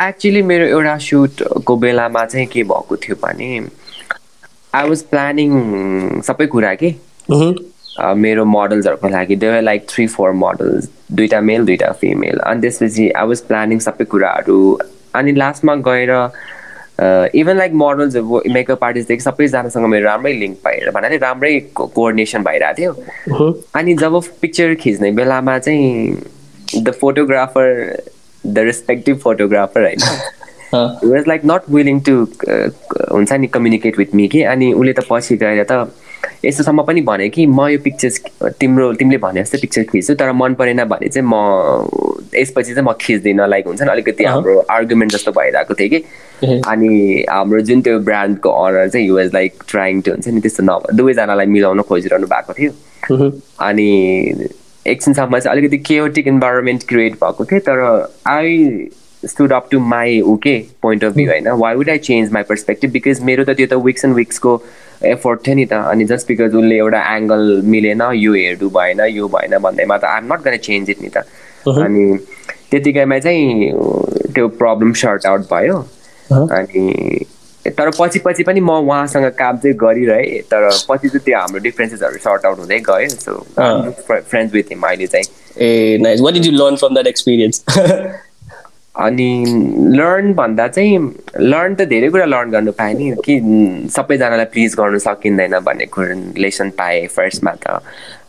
[0.00, 3.50] actually मेरो एउटा सुटको बेलामा चाहिँ के भएको थियो भने
[4.74, 6.94] आई वाज प्लानिङ सबै कुरा के?
[8.16, 13.26] मेरो मोडल्सहरूको लागि देव लाइक थ्री फोर मोडल्स दुइटा मेल दुइटा फिमेल अनि त्यसपछि आई
[13.26, 14.58] वाज प्लानिङ सबै कुराहरू
[15.14, 16.12] अनि लास्टमा गएर
[17.34, 18.16] इभन लाइक मोडल्स
[18.52, 22.92] मेकअप आर्टिस्टदेखि सबैजनासँग मेरो राम्रै लिङ्क भएर भन्नाले राम्रै कोअर्डिनेसन भइरहेको
[23.28, 27.66] थियो। अनि जब पिक्चर खिच्ने बेलामा चाहिँ the photographer
[28.44, 30.00] the respective photographer होइन
[30.74, 35.36] was like not willing to हुन्छ नि कम्युनिकेट विथ मी कि। अनि उसले त पछि
[35.36, 35.72] गएर त
[36.44, 38.20] यस्तोसम्म पनि भने कि म यो पिक्चर्स
[38.60, 41.34] तिम्रो तिमीले भने जस्तै पिक्चर खिच्छु तर मन परेन भने चाहिँ म
[42.34, 47.24] यसपछि चाहिँ म खिच्दिनँ। लाइक हुन्छ नि अलिकति हाम्रो आर्गुमेन्ट जस्तो भइरहेको थियो कि। अनि
[47.30, 51.46] हाम्रो जुन त्यो ब्रान्डको अनर चाहिँ युएज लाइक ट्राइङ टु हुन्छ नि त्यस्तो नभए दुवैजनालाई
[51.46, 53.88] मिलाउन खोजिरहनु भएको थियो। अनि
[54.86, 57.78] एकछिनसम्म चाहिँ अलिकति केओटिक इन्भाइरोमेन्ट क्रिएट भएको थियो तर
[58.26, 58.88] I
[59.28, 62.90] stood up to my okay point of view होइन। Why would I change my perspective
[62.90, 64.56] because मेरो त त्यो त विक्स एन्ड विक्सको
[65.02, 65.72] एफोर्ट थियो नि त.
[65.72, 70.32] अनि जस्ट बिकज उसले एउटा एङ्गल मिलेन यो हेर्नु भएन यो भएन भन्दैमा त I'm
[70.32, 71.24] not gonna change it नि त.
[71.66, 72.18] अनि
[72.70, 73.72] त्यतिकैमा चाहिँ
[74.34, 75.76] त्यो प्रब्लम सर्ट आउट भयो।
[76.30, 77.24] अनि
[77.76, 82.18] तर पछि पछि पनि म उहाँसँग काम चाहिँ गरिरहेँ तर पछि चाहिँ त्यो हाम्रो डिफ्रेन्सेसहरू
[82.18, 85.26] सर्ट आउट हुँदै गयो। सो फ्रेन्ड्स विथ हिम अहिले चाहिँ।
[85.60, 87.64] ए nice what did you learn from that experience
[88.94, 89.44] अनि
[89.96, 90.98] लर्न भन्दा चाहिँ
[91.40, 93.34] लर्न त धेरै कुरा लर्न गर्नु पाएँ नि कि
[93.94, 97.80] सबैजनालाई प्लिज गर्नु सकिँदैन भन्ने कुरा लेसन पाएँ फर्स्टमा त।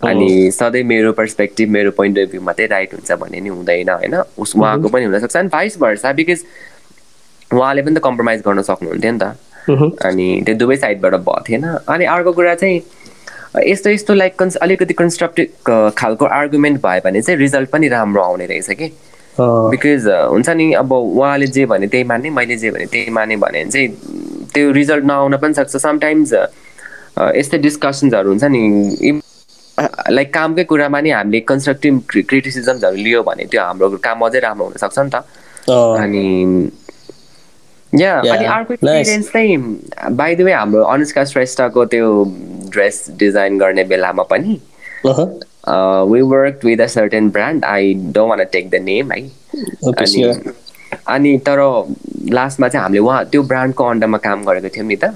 [0.05, 4.15] अनि सधैँ मेरो पर्सपेक्टिभ मेरो पोइन्ट अफ भ्यू मात्रै राइट हुन्छ भन्ने नि हुँदैन होइन?
[4.37, 6.45] उस उहाँको पनि हुनसक्छ अनि भाइस भर्सा बिकज
[7.53, 9.35] उहाँले पनि त कम्प्रोमाइज गर्न सक्नुहुन्थ्यो नि त।
[10.05, 12.81] अनि त्यो दुवै साइडबाट भएको थिएन अनि अर्को कुरा चाहिँ
[13.65, 18.45] यस्तो यस्तो लाइक कन्स अलिकति कन्स्ट्रक्टिभ खालको आर्गुमेन्ट भयो भने चाहिँ रिजल्ट पनि राम्रो आउने
[18.45, 18.93] रहेछ कि?
[19.39, 23.65] बिकज हुन्छ नि अब उहाँले जे भने त्यही माने मैले जे भने त्यही माने भने
[23.65, 23.87] चाहिँ
[24.53, 26.33] त्यो रिजल्ट नआउन पनि सक्छ। समटाइम्स
[27.37, 28.61] यस्तै डिस्कसन्सहरू हुन्छ नि
[30.11, 34.99] लाइक कामकै कुरामा नि हामीले कन्स्ट्रक्टिभ क्रिटिसिजम्सहरू लियो भने त्यो हाम्रो काम अझै राम्रो हुनसक्छ
[34.99, 35.23] नि त।
[35.69, 36.25] अनि
[37.93, 39.57] या अनि अर्को एक्सपिरियन्स चाहिँ
[40.11, 42.07] बाई द वे हाम्रो अनुष्का श्रेष्ठको त्यो
[42.71, 44.59] ड्रेस डिजाइन गर्ने बेलामा पनि
[45.67, 49.19] we work with a certain brand I don't want take the name है
[49.97, 50.23] अनि
[51.07, 51.59] अनि तर
[52.33, 55.13] लास्टमा चाहिँ हामीले उहाँ त्यो ब्रान्डको अन्डरमा काम गरेको थियौँ नि त।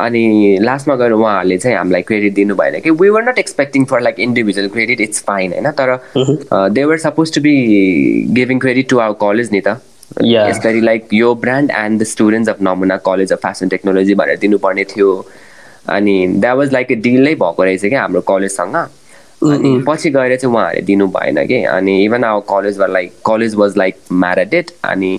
[0.00, 4.00] अनि लास्टमा गएर उहाँहरूले चाहिँ हामीलाई क्रेडिट दिनु भएन कि। We were not expecting for
[4.00, 5.70] like individual credit it's fine होइन?
[5.70, 7.54] तर they were supposed to be
[8.34, 9.68] giving credit to our college नि त
[10.22, 14.84] यसरी लाइक यो brand and the students of Namuna college of fashion technology भनेर दिनुपर्ने
[14.94, 15.10] थियो।
[15.90, 18.76] अनि that was like a delay भएको रहेछ क्या हाम्रो कलेजसँग
[19.50, 21.62] अनि पछि गएर चाहिँ उहाँहरूले दिनु भएन कि?
[21.64, 25.18] अनि इभन अब college like college was like marauded अनि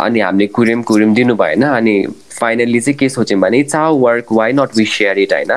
[0.00, 2.06] अनि हामीले कुरिम कुरिम दिनु भएन। अनि
[2.40, 5.52] फाइनल्ली चाहिँ के सोच्यौँ भने it's our work why not we share it होइन?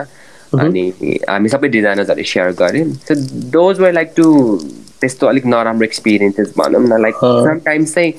[0.60, 0.92] अनि
[1.30, 3.16] हामी सबै डिजाइनर्सहरूले सेयर गऱ्यौँ। So
[3.52, 4.26] those were like to
[5.02, 8.14] त्यस्तो अलिक नराम्रो एक्सपिरियन्सेस भनौँ न। लाइक समटाइम्स चाहिँ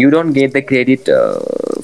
[0.00, 1.10] you don't get the credit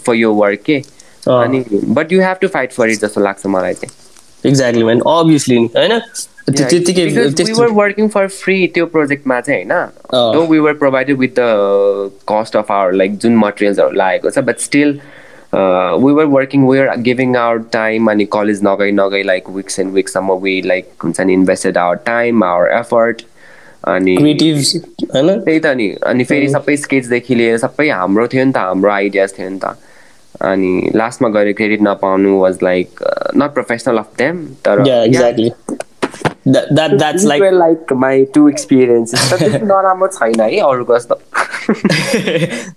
[0.07, 0.83] for your work के?
[1.29, 3.95] अनि but you have to fight for it जस्तो लाग्छ मलाई चाहिँ।
[4.45, 6.01] एक्ज्याक्टली म्यान अभियसली होइन?
[6.49, 10.49] We were working for free त्यो प्रोजेक्टमा चाहिँ होइन?
[10.51, 14.99] We were provided with the cost of our like जुन मटेरियल्सहरू लागेको छ but still
[15.55, 19.93] we were working we are giving our time अनि कलेज नगई नगई लाइक विक्स एन्ड
[19.93, 23.23] विक्ससम्म वी लाइक हुन्छ नि invested our time our effort
[23.89, 28.91] अनि त्यही त नि अनि फेरि सबै स्केचदेखि लिएर सबै हाम्रो थियो नि त हाम्रो
[28.91, 29.77] आइडियाज थियो नि त।
[30.43, 33.03] अनि लास्टमा गएर क्रेडिट नपाउनु was like
[33.37, 34.83] not professional of them तर
[39.65, 41.15] नराम्रो छैन है अरूको जस्तो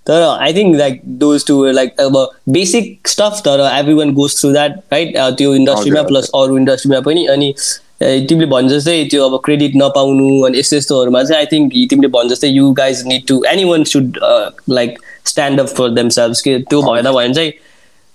[0.07, 2.17] तर I think like those to like अब
[2.49, 7.25] बेसिक स्टफ तर every one goes through that right त्यो इन्डस्ट्रीमा प्लस अरू इन्डस्ट्रीमा पनि
[7.27, 7.53] अनि
[8.01, 12.29] तिमीले भन् जस्तै त्यो अब क्रेडिट नपाउनु अनि यस्तो यस्तोहरूमा चाहिँ आई थिङ्क तिमीले भन्
[12.29, 14.19] जस्तै you guys need to any one should
[14.69, 17.53] like stand up for themselves के त्यो भएन भने चाहिँ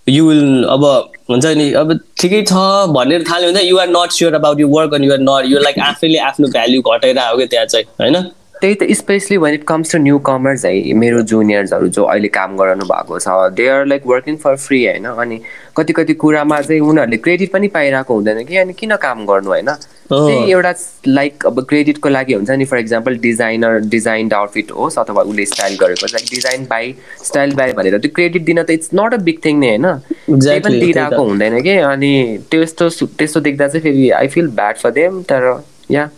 [0.08, 2.52] यु विल अब हुन्छ नि अब ठिकै छ
[2.88, 6.18] भनेर थाल्यो भने you're not sure about you work अनि युआर नट यु लाइक आफैले
[6.18, 8.30] आफ्नो भ्याल्यु घटाइरहेको क्या त्यहाँ चाहिँ होइन?
[8.64, 12.85] त्यही त especially when it comes to newcomers है मेरो जुनियर्सहरू जो अहिले काम गराउनु
[12.85, 15.05] भएको छ they are like working for free होइन?
[15.05, 15.40] अनि
[15.77, 19.70] कति कति कुरामा चाहिँ उनीहरूले क्रेडिट पनि पाइरहेको हुँदैन कि अनि किन काम गर्नु होइन?
[20.12, 20.72] त्यही एउटा
[21.07, 25.77] लाइक अब क्रेडिटको लागि हुन्छ नि for example designer designed outfit होस् अथवा उसले स्टाइल
[25.77, 29.44] गरेको like design by style by भनेर त्यो क्रेडिट दिन त it's not a big
[29.44, 29.87] thing नै होइन?
[30.31, 32.12] त्यही पनि दिइरहेको हुँदैन कि अनि
[32.50, 35.53] त्यस्तो त्यस्तो देख्दा चाहिँ फेरि I feel bad for them तर
[35.90, 36.11] या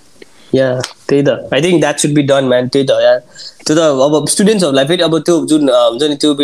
[0.56, 0.68] या
[1.08, 1.28] त्यही त.
[1.52, 3.14] I think that should be done man त्यही त या
[3.66, 6.34] त्यो त अब स्टुडेन्ट्सहरूलाई फेरि अब त्यो जुन हुन्छ नि त्यो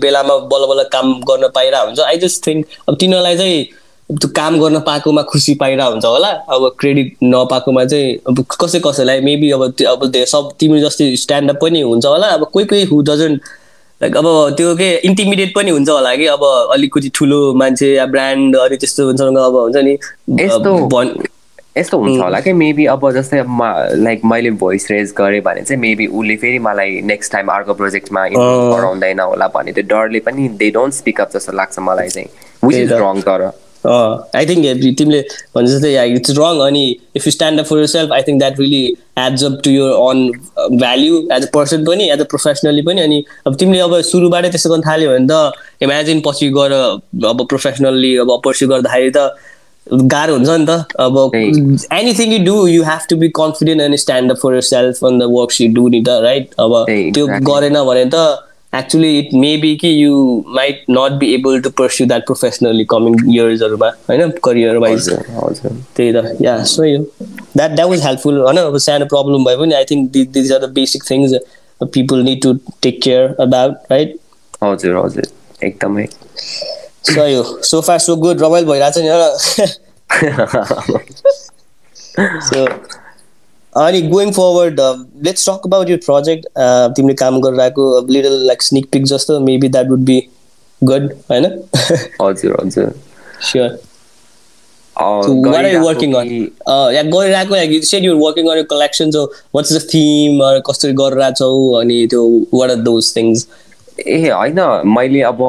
[0.00, 3.64] बेलामा बल्ल बल्ल काम गर्न पाइरहेको हुन्छ। आई जस्ट थिङ्क अब तिनीहरूलाई चाहिँ
[4.10, 9.20] त्यो काम गर्न पाएकोमा खुसी पाइरहेको हुन्छ होला। अब क्रेडिट नपाएकोमा चाहिँ अब कसै कसैलाई
[9.28, 9.62] मेबी अब
[9.94, 13.42] अब सब तिमी जस्तै स्ट्यान्डअप पनि हुन्छ होला। अब कोही कोही हु डजन्ट
[14.02, 18.56] लाइक अब त्यो के इन्टिमिडिएट पनि हुन्छ होला कि अब अलिकति ठुलो मान्छे या ब्रान्ड
[18.56, 19.96] अनि त्यस्तो हुन्छ अब हुन्छ नि
[21.76, 23.42] यस्तो हुन्छ होला कि मेबी अब जस्तै
[23.96, 28.26] लाइक मैले भोइस रेज गरेँ भने चाहिँ मेबी उसले फेरि मलाई नेक्स्ट टाइम अर्को प्रोजेक्टमा
[28.28, 32.28] गराउँदैन होला भन्ने त्यो डरले पनि दे डोन्ट स्पिक अप जस्तो लाग्छ मलाई चाहिँ
[32.64, 33.50] विच इज रङ तर।
[33.84, 35.20] आई थिङ्क तिमीले
[35.54, 36.84] भने जस्तै इट्स रङ अनि
[37.16, 38.82] if you stand up for yourself I think that really
[39.18, 40.26] adds up to your own
[40.76, 44.70] value as a person पनि एज अ प्रोफेसनली पनि अनि अब तिमीले अब सुरुबाटै त्यस्तो
[44.70, 46.72] गर्न थाल्यो भने त इमेजिन पछि गएर
[47.28, 49.30] अब प्रोफेसनली अब पर्स्यु गर्दाखेरि त
[49.92, 51.14] गाह्रो हुन्छ नि त। अब
[51.92, 55.22] anything you do you have to be confident and stand up for yourself on the
[55.32, 59.74] works you do नि त राइट अब त्यो गरेन भने त एक्चुली इट मे बी
[59.76, 60.16] कि you
[60.56, 64.30] might not be able to pursue that professionally coming इयर्सहरूमा होइन?
[64.44, 68.58] Career wise त्यही त। या सो यो द्याट द्याट वाज हेल्पफुल होइन?
[68.58, 71.34] अब सानो प्रब्लम भए पनि I think these are the basic things
[71.82, 74.18] people need to take care about right
[74.62, 75.26] हजुर हजुर।
[75.66, 76.06] एकदमै।
[77.04, 79.08] सही हो सो फार सो गुड रमाइलो भइरहेको छ नि
[83.72, 84.80] अनि going forward
[85.24, 86.46] let's talk about your project
[86.96, 90.18] तिमीले काम गरिरहेको लिटल लाइक स्निक पिक जस्तो maybe that would be
[90.82, 91.46] good होइन
[92.22, 92.92] हजुर हजुर
[93.42, 93.78] sure
[94.96, 96.30] what are you working on?
[96.94, 97.54] Yeah गरिरहेको
[100.66, 102.24] कसरी गरिरहेछौ अनि त्यो
[102.54, 103.46] वाट आर दोज थिङ्स
[104.06, 105.40] ए होइन मैले अब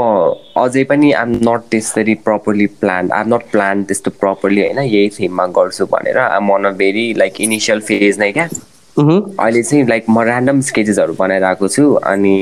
[0.58, 5.45] अझै पनि आइएम नट त्यसरी properly plan I'm not plan त्यस्तो प्रपरली होइन यही थिममा
[5.58, 8.47] गर्छु भनेर I'm on a very like initial phase नै क्या।
[8.97, 12.36] अहिले चाहिँ लाइक म ऱ्यान्डम स्केचेसहरू बनाइरहेको छु अनि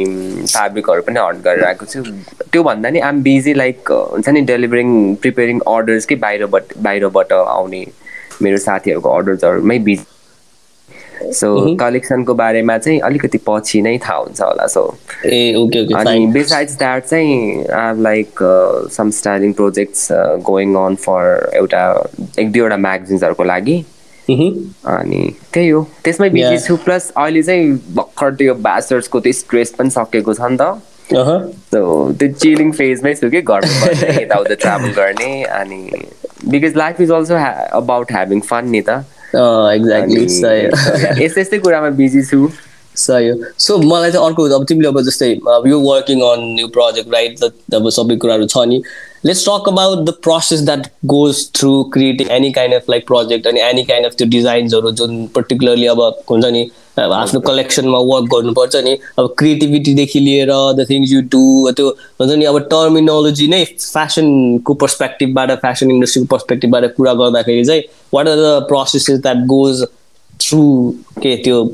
[0.48, 2.04] फेब्रिकहरू पनि हट गरिरहेको छु।
[2.52, 7.86] त्योभन्दा नि आइम बिजी लाइक हुन्छ नि डेलिभरिङ प्रिपेरिङ अर्डर्स कि बाहिरबाट बाहिरबाट आउने
[8.42, 10.06] मेरो साथीहरूको अर्डर्सहरूमै बिजी
[11.20, 14.84] सो कलेक्सनको बारेमा चाहिँ अलिकति पछि नै थाहा हुन्छ होला। सो
[16.00, 18.40] अनि बिसाइड्स द्याट चाहिँ I like
[18.98, 20.08] some styling projects
[20.50, 21.86] going on for एउटा
[22.40, 23.78] एक दुईवटा म्यागजिन्सहरूको लागि।
[24.30, 25.22] अनि
[25.54, 30.34] त्यही हो। त्यसमै बिजी छु प्लस अहिले चाहिँ भर्खर त्यो ब्याचलर्सको त्यो स्ट्रेस पनि सकेको
[30.34, 30.82] छ नि त।
[31.74, 33.88] त्यो चिलिङ फेजमै छु कि घरमा
[34.22, 35.80] यताउता ट्राभल गर्ने अनि
[36.48, 37.36] because life is also
[37.78, 39.04] about having fun नि त।
[39.36, 40.24] एक्ज्याक्टली
[41.26, 42.50] यस्तै यस्तै कुरामा बिजी छु।
[42.96, 46.68] सही हो सो मलाई चाहिँ अर्को अब तिमीले अब जस्तै अब यो working on new
[46.68, 47.44] project right
[47.76, 48.82] अब सबै कुराहरू छ नि।
[49.26, 53.62] Let's talk about the process that goes through creating any kind of like project अनि
[53.62, 56.02] एनी काइन्ड अफ त्यो डिजाइन्सहरू जुन पर्टिकुलरली अब
[56.32, 56.70] हुन्छ नि
[57.02, 61.88] अब आफ्नो कलेक्सनमा वर्क गर्नुपर्छ नि। अब क्रिएटिभिटीदेखि लिएर द थिङ्स यु डु त्यो
[62.22, 67.84] हुन्छ नि अब टर्मिनोलोजी नै फेसनको पर्सपेक्टिभबाट फेसन इन्डस्ट्रीको पर्सपेक्टिभबाट कुरा गर्दाखेरि चाहिँ
[68.14, 69.86] what are the processes that goes
[70.42, 70.64] through
[71.22, 71.66] के त्यो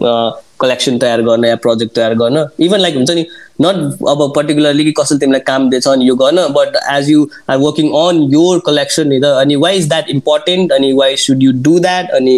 [0.60, 2.46] कलेक्सन तयार गर्न या प्रोजेक्ट तयार गर्न?
[2.66, 3.26] इभन लाइक हुन्छ नि
[3.62, 7.58] नट अब पर्टिकुलरली कि कसैले तिमीलाई काम दिएछ अनि यो गर्न but as you are
[7.58, 11.52] working on your collection नि त अनि वाइ इज द्याट इम्पोर्टेन्ट अनि why should you
[11.64, 12.38] do that अनि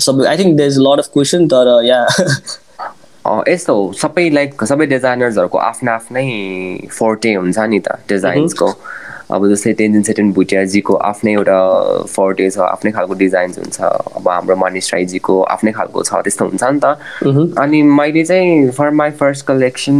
[0.00, 2.00] सबै I think there is lot of question तर या
[3.48, 6.28] यस्तो हो सबै लाइक सबै डिजाइनर्सहरूको आफ्नो आफ्नै
[6.98, 8.72] फोर्टे हुन्छ नि त डिजाइन्सको
[9.34, 11.58] अब जस्तै तेन्जिन सेटेन भुटियाजीको आफ्नै एउटा
[12.10, 13.80] फोर्टे छ आफ्नै खालको डिजाइन्स हुन्छ।
[14.20, 16.86] अब हाम्रो मनिष राईजीको आफ्नै खालको छ त्यस्तो हुन्छ नि त।
[17.58, 19.98] अनि मैले चाहिँ for my first collection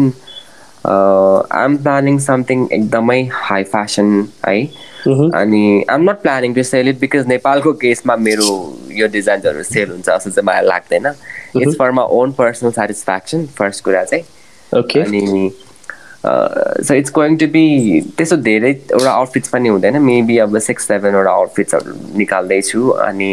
[0.86, 4.12] I am planning something एकदमै हाई फेसन
[4.46, 4.56] है।
[5.08, 8.48] अनि I am not planning to sell it because नेपालको केसमा मेरो
[8.92, 13.84] यो डिजाइन्सहरू सेल हुन्छ जस्तो चाहिँ मलाई लाग्दैन it's for my own personal satisfaction first
[13.84, 14.24] कुरा चाहिँ
[15.02, 15.50] अनि
[16.26, 21.94] so it's going to be त्यस्तो धेरैवटा आउटफिट्स पनि हुँदैन मेबी अब सिक्स सेभेनवटा आउटफिट्सहरू
[22.18, 23.30] निकाल्दैछु अनि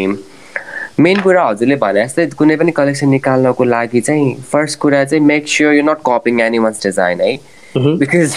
[1.00, 5.48] मेन कुरा हजुरले भने जस्तै कुनै पनि कलेक्सन निकाल्नको लागि चाहिँ फर्स्ट कुरा चाहिँ make
[5.48, 7.36] sure you not copying any one's design है
[7.76, 8.36] बिकज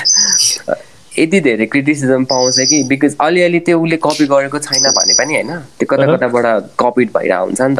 [1.20, 2.84] यति धेरै क्रिटिसिजम पाउँछ कि?
[2.90, 6.46] बिकज अलिअलि त्यो उसले कपी गरेको छैन भने पनि होइन त्यो कता कताबाट
[6.80, 7.76] कपिड भइरहेको हुन्छ नि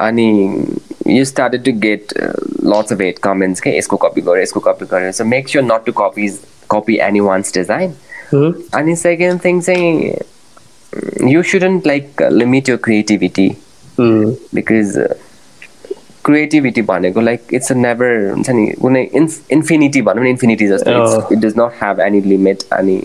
[0.00, 0.28] अनि
[1.16, 2.14] you started to get
[2.72, 5.86] lots of hate comments के यसको कपी गऱ्यो यसको कपी गऱ्यो so make sure not
[5.86, 6.28] to copy
[6.70, 7.94] copy anyone's design
[8.74, 9.90] अनि सेकेन्ड थिङ चाहिँ
[11.32, 13.48] यु सुडन्ट लाइक लिमिट यो क्रिएटिभिटी
[14.00, 14.98] बिकज
[16.30, 21.32] क्रिएटिभिटी भनेको लाइक इट्स अ नेभर हुन्छ नि कुनै इन्फ इन्फिनिटी भनौँ न इन्फिनिटी जस्तो
[21.32, 23.02] it does not have any limit अनि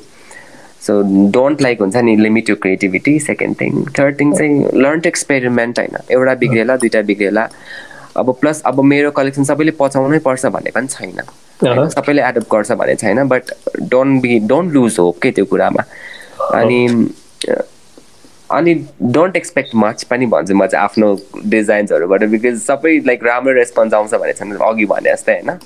[0.87, 1.01] सो
[1.31, 5.79] डोन्ट लाइक हुन्छ नि लिमिट यो creativity second thing third thing चाहिँ लर्न टु एक्सपेरिमेन्ट
[5.79, 7.47] होइन एउटा बिग्रेला दुइटा बिग्रेला
[8.17, 12.95] अब प्लस अब मेरो कलेक्सन सबैले पचाउनै पर्छ भन्ने पनि छैन। सबैले एडप्ट गर्छ भन्ने
[12.95, 13.51] छैन but
[13.91, 15.83] don't be don't lose hope के त्यो कुरामा।
[16.59, 16.79] अनि
[18.51, 21.07] अनि डोन्ट एक्सपेक्ट मच पनि भन्छु म चाहिँ आफ्नो
[21.47, 25.57] डिजाइन्सहरूबाट बिकज सबै लाइक राम्रो रेस्पोन्स आउँछ भने छैन अघि भने जस्तै होइन?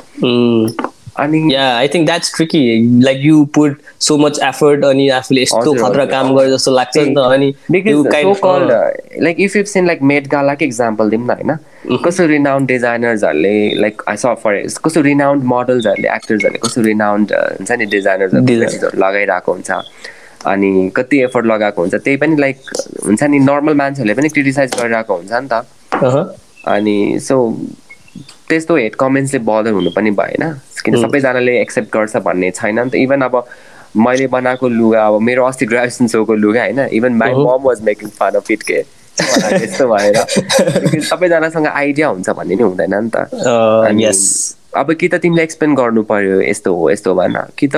[1.20, 2.60] अनि yeah I think that's tricky
[3.04, 7.14] like you put so much effort अनि आफूले यस्तो खतरा काम गरे जस्तो लाग्छ नि
[7.16, 7.54] त अनि
[9.24, 11.98] like if you seen like Met गालाकै example दिउँ न होइन?
[12.06, 17.86] कस्तो रिनाउन्ड डिजाइनर्सहरूले लाइक आई स फर कस्तो रिनाउन्ड मोडल्सहरूले एक्टर्सहरूले कस्तो रिनाउन्ड हुन्छ नि
[17.98, 19.72] डिजाइनर्सहरू लगाइरहेको हुन्छ।
[20.46, 22.58] अनि कति एफोर्ट लगाएको हुन्छ त्यही पनि लाइक
[23.06, 25.64] हुन्छ नि नर्मल मान्छेहरूले पनि क्रिटिसाइज गरिरहेको हुन्छ नि त।
[26.68, 27.36] अनि सो
[28.50, 30.44] त्यस्तो हेड कमेन्ट्सले बदर हुनु पनि भएन।
[30.86, 33.44] किन सबैजनाले एक्सेप्ट गर्छ भन्ने छैन नि त। इभन अब
[33.98, 38.10] मैले बनाएको लुगा अब मेरो अस्ति ग्रेजुएसन सोको लुगा होइन even my mom was making
[38.10, 38.82] fun of it के।
[39.20, 40.18] त्यस्तो भएर।
[41.10, 43.28] सबैजनासँग आइडिया हुन्छ भन्ने नि हुँदैन नि त।
[44.78, 47.76] अब कि त तिमीले एक्सप्लेन गर्नु पर्यो यस्तो हो यस्तो भन। कि त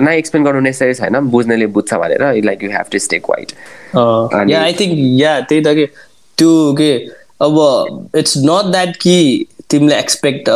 [0.00, 3.52] नै एक्सप्लेन गर्नु नेसेसरी छैन बुझ्नेले बुझ्छ भनेर like you have to stay quiet
[3.96, 5.86] I think yeah त्यही त के
[6.38, 6.92] त्यो के
[7.42, 10.48] अब इट्स नट द्याट कि तिमीले expect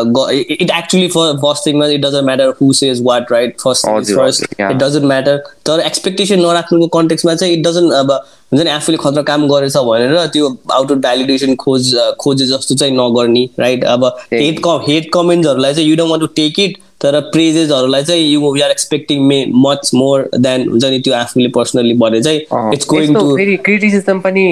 [0.61, 5.05] it actually first थिङमा it doesn't matter who says what right first first it doesn't
[5.05, 8.13] matter तर एक्सपेक्टेसन नराख्नुको कन्टेक्समा चाहिँ इट डजन्ट अब
[8.53, 12.95] हुन्छ नि आफूले खतरा काम गरेछ भनेर त्यो आउट अफ भ्यालिडेसन खोज खोजे जस्तो चाहिँ
[12.97, 17.21] नगर्ने राइट अब हेड कम हेड कमेन्ट्सहरूलाई चाहिँ you don't want to take it तर
[17.33, 21.95] प्रेजेसहरूलाई चाहिँ you we are expecting may much more than हुन्छ नि त्यो आफूले पर्सनली
[22.05, 22.41] भने चाहिँ
[22.75, 24.45] इट्स गोइङ टु क्रिटिसिजम पनि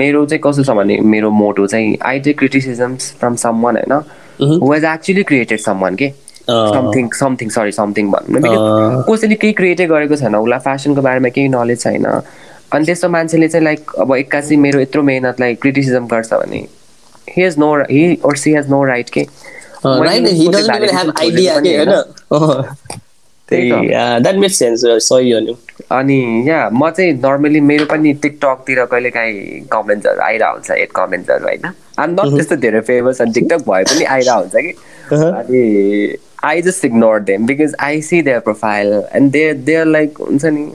[0.00, 4.72] मेरो चाहिँ कस्तो छ भने मेरो मोटो चाहिँ I take criticisms from some one होइन
[4.72, 6.10] has actually created some one के
[6.48, 8.40] समथिङ समथिङ सरी समथिङ भन्नु
[9.10, 12.06] कसैले केही क्रिएटै गरेको छैन उसलाई फेसनको बारेमा केही नलेज छैन।
[12.72, 17.58] अनि त्यस्तो मान्छेले चाहिँ लाइक अब एक्कासी मेरो यत्रो मेहनतलाई क्रिटिसिजम गर्छ भने he has
[17.58, 19.26] no he or she has no right के
[25.92, 31.44] अनि या म चाहिँ नर्मली मेरो पनि टिकटकतिर कहिले काहीँ कमेन्ट्सहरू आइरहेको हुन्छ हेड कमेन्ट्सहरू
[31.44, 34.72] होइन आम नट त्यस्तो धेरै फेमस अनि टिकटक भए पनि आइरहेको हुन्छ कि
[35.12, 40.44] अनि I just ignore them because I see their profile and they they're like हुन्छ
[40.44, 40.70] नि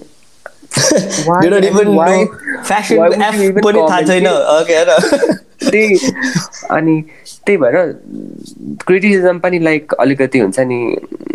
[5.70, 5.98] त्यही
[6.72, 7.02] अनि
[7.46, 7.76] त्यही भएर
[8.88, 10.80] क्रिटिसिजम पनि लाइक अलिकति हुन्छ नि।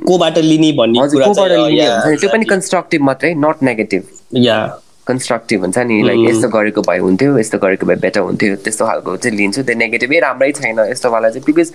[0.06, 4.02] कोबाट लिने भन्ने त्यो पनि कन्स्ट्रक्टिभ मात्रै नट नेगेटिभ
[4.34, 4.58] या।
[5.06, 9.16] कन्स्ट्रक्टिभ हुन्छ नि लाइक यस्तो गरेको भए हुन्थ्यो यस्तो गरेको भए बेटर हुन्थ्यो त्यस्तो खालको
[9.16, 11.72] चाहिँ लिन्छु। त्यो नेगेटिभै राम्रै छैन यस्तोवाला चाहिँ बिकज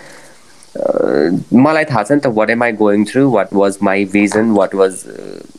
[0.77, 4.75] मलाई थाहा छ नि त what am I going through what was my vision what
[4.75, 5.03] was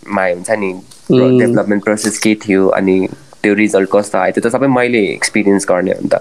[0.08, 0.72] my हुन्छ नि
[1.10, 2.68] डेभलपमेन्ट प्रोसेस के थियो?
[2.68, 3.08] अनि
[3.42, 4.32] त्यो रिजल्ट कस्तो आयो?
[4.32, 6.14] त्यो त सबै मैले एक्सपिरियन्स गर्ने हो नि त।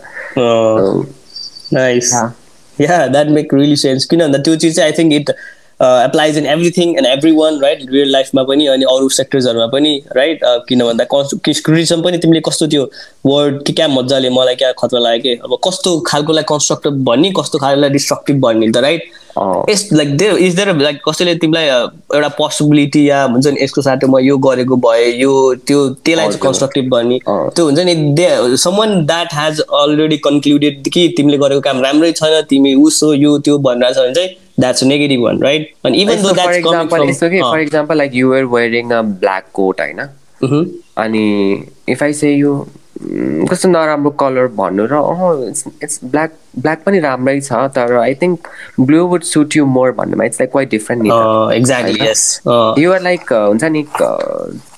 [1.73, 2.13] Nice
[2.81, 5.31] yeah that make really sense किन भन्दा त्यो चिज चाहिँ I think it
[5.81, 10.39] applies in everything and every one right real लाइफमा पनि अनि अरू सेक्टर्सहरूमा पनि राइट
[10.69, 12.83] किन भन्दा क्रिटिजम पनि तिमीले कस्तो त्यो
[13.25, 15.39] वर्ड कि क्या मजाले मलाई क्या खतरा लाग्यो कि?
[15.43, 19.09] अब कस्तो खालकोलाई कन्स्ट्रक्टिभ भन्ने कस्तो खालकोलाई डिस्ट्रक्टिभ भन्ने त right
[19.69, 24.07] yes like they is there like कसैले तिमीलाई एउटा पोसिबिलिटी या हुन्छ नि यसको साथै
[24.07, 25.33] म यो गरेको भए यो
[25.67, 31.07] त्यो त्यसलाई चाहिँ कन्स्ट्रक्टिभ भन्ने। त्यो हुन्छ नि they someone that has already concluded कि
[31.17, 34.29] तिमीले गरेको काम राम्रै छैन तिमी उसो यो त्यो भनिरहेको छ भने चाहिँ
[34.61, 35.73] that's a negative one, right?
[35.83, 37.41] And even so though that's for example, coming it's okay.
[37.41, 40.07] uh, for example, like you were wearing a black coat, होइन
[40.97, 41.25] अनि
[41.89, 42.53] इफ आई से यो
[43.49, 48.15] कस्तो नराम्रो कलर भन्नु र अह इट्स इट्स ब्ल्याक ब्ल्याक पनि राम्रै छ तर I
[48.21, 48.47] think
[48.79, 51.05] blue would suit you more भन्नुमा it's like quite different
[51.55, 52.25] exactly yes
[52.79, 53.85] you're like हुन्छ नि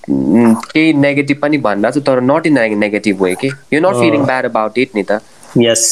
[0.10, 4.46] केही नेगेटिभ पनि भनिरहेको छु तर नट इन नेगेटिभ वे के you not feeling bad
[4.46, 5.20] about it नि त
[5.58, 5.86] यस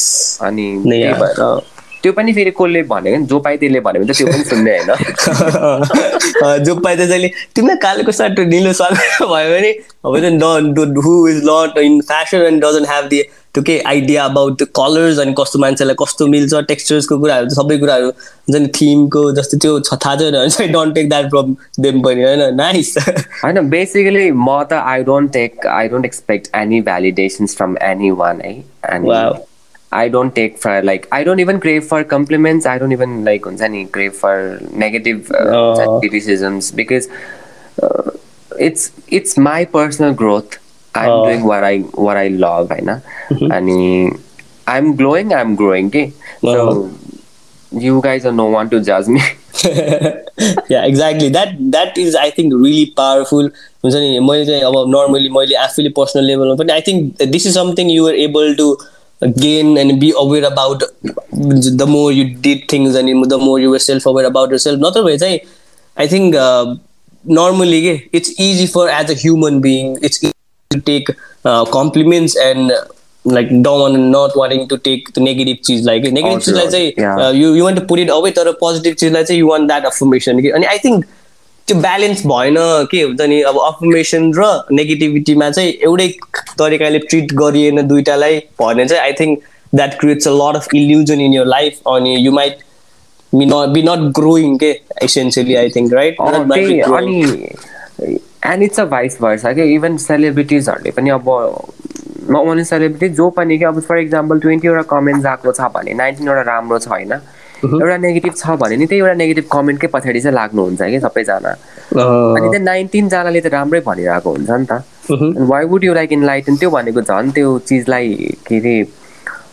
[0.44, 3.26] अनि त्यही भएर त्यो पनि फेरि कसले भनेको नि?
[3.26, 8.12] जो पाइ त्यसले भन्यो भने त त्यो पनि सुन्ने होइन। जो पाइ त्यसैले। तिमीलाई कालेको
[8.12, 9.72] सर्ट निलो सर्ट भयो भने
[10.06, 13.22] अब who is not in fashion and doesn't have the
[13.54, 18.08] त्यो के आइडिया अबाउट त्यो कलर्स अनि कस्तो मान्छेलाई कस्तो मिल्छ टेक्स्चर्सको कुराहरू सबै कुराहरू
[18.08, 22.24] हुन्छ नि थिमको जस्तो त्यो थाहा छैन भने चाहिँ don't take that from them पनि
[22.24, 22.96] होइन। नाइस
[23.44, 28.42] होइन बेसिकली म त I don't take I don't expect any validations from any one
[28.46, 28.54] है
[28.96, 29.51] and
[29.92, 32.66] I don't take for like I don't even crave for compliments.
[32.66, 36.00] I don't even like any crave for negative uh, oh.
[36.00, 37.10] criticisms because
[37.84, 38.12] uh,
[38.58, 40.58] it's it's my personal growth.
[40.96, 41.26] I'm oh.
[41.26, 43.52] doing what I what I love, I know, mm-hmm.
[43.52, 44.20] and
[44.68, 45.34] I'm glowing.
[45.34, 45.88] I'm growing.
[45.88, 46.14] Okay,
[46.44, 46.54] oh.
[46.54, 49.22] so you guys are no one to judge me.
[50.70, 51.30] yeah, exactly.
[51.30, 53.52] That that is I think really powerful.
[53.84, 57.54] हुन्छ नि मैले चाहिँ अब normally मैले आफैले personal लेभलमा पनि I think this is
[57.54, 58.68] something you're able to
[59.28, 60.84] gain and be aware about
[61.32, 65.40] the more you did things and the more you were self-aware about yourself नत्र चाहिँ
[65.98, 66.76] I think uh,
[67.26, 70.34] normally it's easy for as a human being it's easy
[70.70, 71.10] to take
[71.46, 72.72] uh, compliments and
[73.24, 76.94] like don't want not wanting to take the negative cheese like negative cheese like say
[76.98, 77.16] yeah.
[77.16, 79.68] uh, you, you want to put it away तर positive cheese like say you want
[79.68, 81.06] that affirmation and I think
[81.68, 82.56] त्यो balance भएन
[82.92, 86.08] के हुन्छ नि अब affirmation र नेगेटिभिटीमा चाहिँ एउटै
[86.62, 89.44] तरिकाले ट्रिट गरिएन दुइटालाई भने चाहिँ I think
[89.76, 92.58] that creates a lot of illusion in your life अनि you might
[93.34, 94.70] be not be not growing के
[95.04, 97.22] एसेन्सियली आई थिङ्क राइट अनि
[98.46, 101.30] and it's a vice versa क्या इभन सेलिब्रिटिजहरूले पनि अब
[102.32, 106.80] नआउने सेलिब्रिटी जो पनि कि अब फर इक्जाम्पल ट्वेन्टीवटा कमेन्ट्स आएको छ भने नाइन्टिनवटा राम्रो
[106.80, 107.12] छ होइन
[107.64, 111.56] एउटा नेगेटिभ छ भने नि त्यही एउटा नेगेटिभ कमेन्टकै पछाडि चाहिँ लाग्नुहुन्छ कि सबैजना।
[111.98, 116.50] अनि त्यहाँ नाइन्टिनजनाले त राम्रै भनिरहेको हुन्छ नि त why would you like in light
[116.60, 118.76] त्यो भनेको झन् त्यो चिजलाई के अरे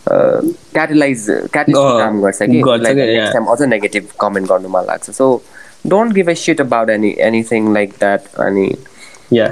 [0.09, 2.61] क्याटलाइज क्याटलाइज काम गर्छ कि
[3.53, 5.31] अझ नेगेटिभ कमेन्ट गर्नु मन लाग्छ so
[5.87, 8.71] don't give a shit about any anything like that अनि
[9.33, 9.49] yeah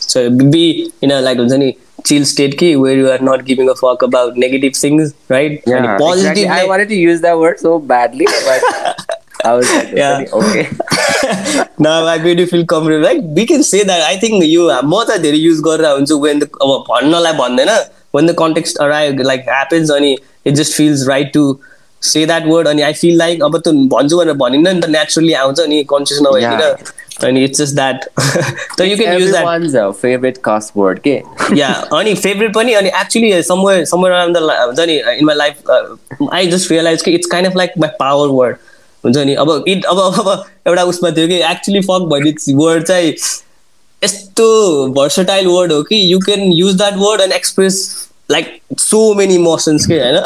[0.00, 0.66] so be
[1.02, 1.72] in like हुन्छ नि
[2.08, 5.60] chill state key where you are not giving a fuck about negative things, right?
[5.66, 6.30] Yeah, positive.
[6.30, 6.46] Exactly.
[6.48, 10.70] I wanted to use that word so badly, but I was like, yeah, okay.
[11.78, 13.04] now I made you feel comfortable.
[13.04, 14.00] Like we can say that.
[14.02, 18.26] I think you more than they use गरेर हुन्छ when the अब भन्नलाई भन्दैन when
[18.26, 21.60] the context arrive like happens अनि it just feels right to
[22.00, 25.34] say that word अनि I feel like अब त भन्छु भनेर भनिन्न नि त naturally
[25.44, 28.08] आउँछ अनि कन्सियस नभइकन and it's just that
[28.76, 31.22] so you can use that everyone's a favorite cuss word okay
[31.54, 35.62] yeah only favorite funny and actually uh, somewhere somewhere around the uh, in my life
[35.68, 35.96] uh,
[36.30, 38.58] i just realized it's kind of like my power word
[39.04, 39.34] हुन्छ नि?
[39.34, 43.14] अब it अब अब एउटा उसमा थियो कि actually fuck भन्ने वर्ड चाहिँ
[44.02, 44.46] यस्तो
[44.96, 48.46] भर्सटाइल वर्ड हो कि you can use that word and express like
[48.78, 50.16] so many emotions के होइन?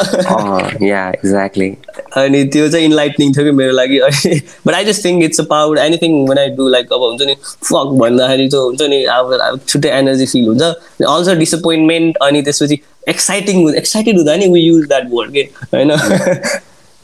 [0.87, 1.69] एक्ज्याक्टली
[2.17, 5.77] अनि त्यो चाहिँ इन्लाइटनिङ थियो कि मेरो लागि। अनि but I just think it's about
[5.79, 9.89] anything one I do like अब हुन्छ नि फक भन्दाखेरि चाहिँ हुन्छ नि अब छुट्टै
[9.97, 10.61] एनर्जी फिल हुन्छ।
[11.09, 15.91] अल्सो डिसपोइन्टमेन्ट अनि त्यसपछि एक्साइटिङ एक्साइटेड हुँदा नि वी युज द्याट वर्ड के होइन?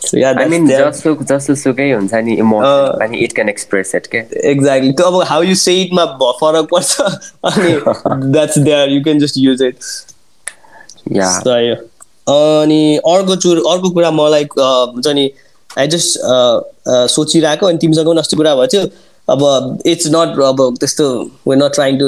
[0.06, 2.34] जसुकै हुन्छ नि
[3.04, 4.18] अनि इट क्यान एक्सप्रेस इट के
[4.52, 6.06] एक्ज्याक्टली त्यो अब हाउ यु से इटमा
[6.42, 6.92] फरक पर्छ?
[7.46, 7.74] अनि
[8.32, 9.76] that's there you can just use it
[12.30, 12.84] अनि
[13.14, 15.26] अर्को चुर अर्को कुरा मलाई हुन्छ नि
[15.80, 16.20] आई जस्ट
[17.12, 18.84] सोचिरहेको अनि तिमीसँग पनि अस्ति कुरा भएको थियो।
[19.28, 19.42] अब
[19.86, 21.06] इट्स नट अब त्यस्तो
[21.48, 22.08] वे नट ट्राइङ टु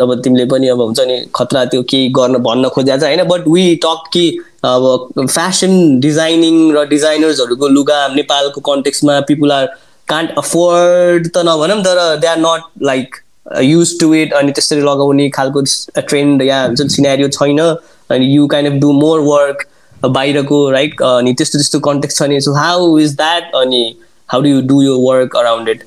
[0.00, 3.22] अब तिमीले पनि अब हुन्छ नि खतरा त्यो केही गर्न भन्न खोजेको छ होइन?
[3.24, 4.26] बट वी टक कि
[4.64, 4.84] अब
[5.20, 9.66] फेसन डिजाइनिङ र डिजाइनर्सहरूको लुगा नेपालको कन्टेक्समा पिपुल आर
[10.08, 13.16] कान्ट अफोर्ड त नभनौँ तर they are not like
[13.62, 15.62] used to it अनि त्यसरी लगाउने खालको
[16.00, 19.66] ट्रेन्ड या हुन्छ सिनेरियो छैन अनि you kind of do more work
[20.04, 23.82] बाहिरको राइट अनि त्यस्तो त्यस्तो कन्टेक्ट छ नि। सो हाउ इज द्याट अनि
[24.28, 25.84] हाउ डु यु डु यो वर्क अराउन्ड इट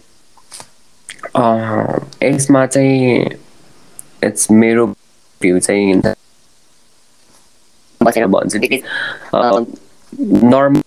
[2.23, 3.25] यसमा चाहिँ
[4.23, 4.85] इट्स मेरो
[5.41, 6.01] भ्यू चाहिँ
[8.01, 8.59] बसेर भन्छु।
[10.51, 10.81] नर्मल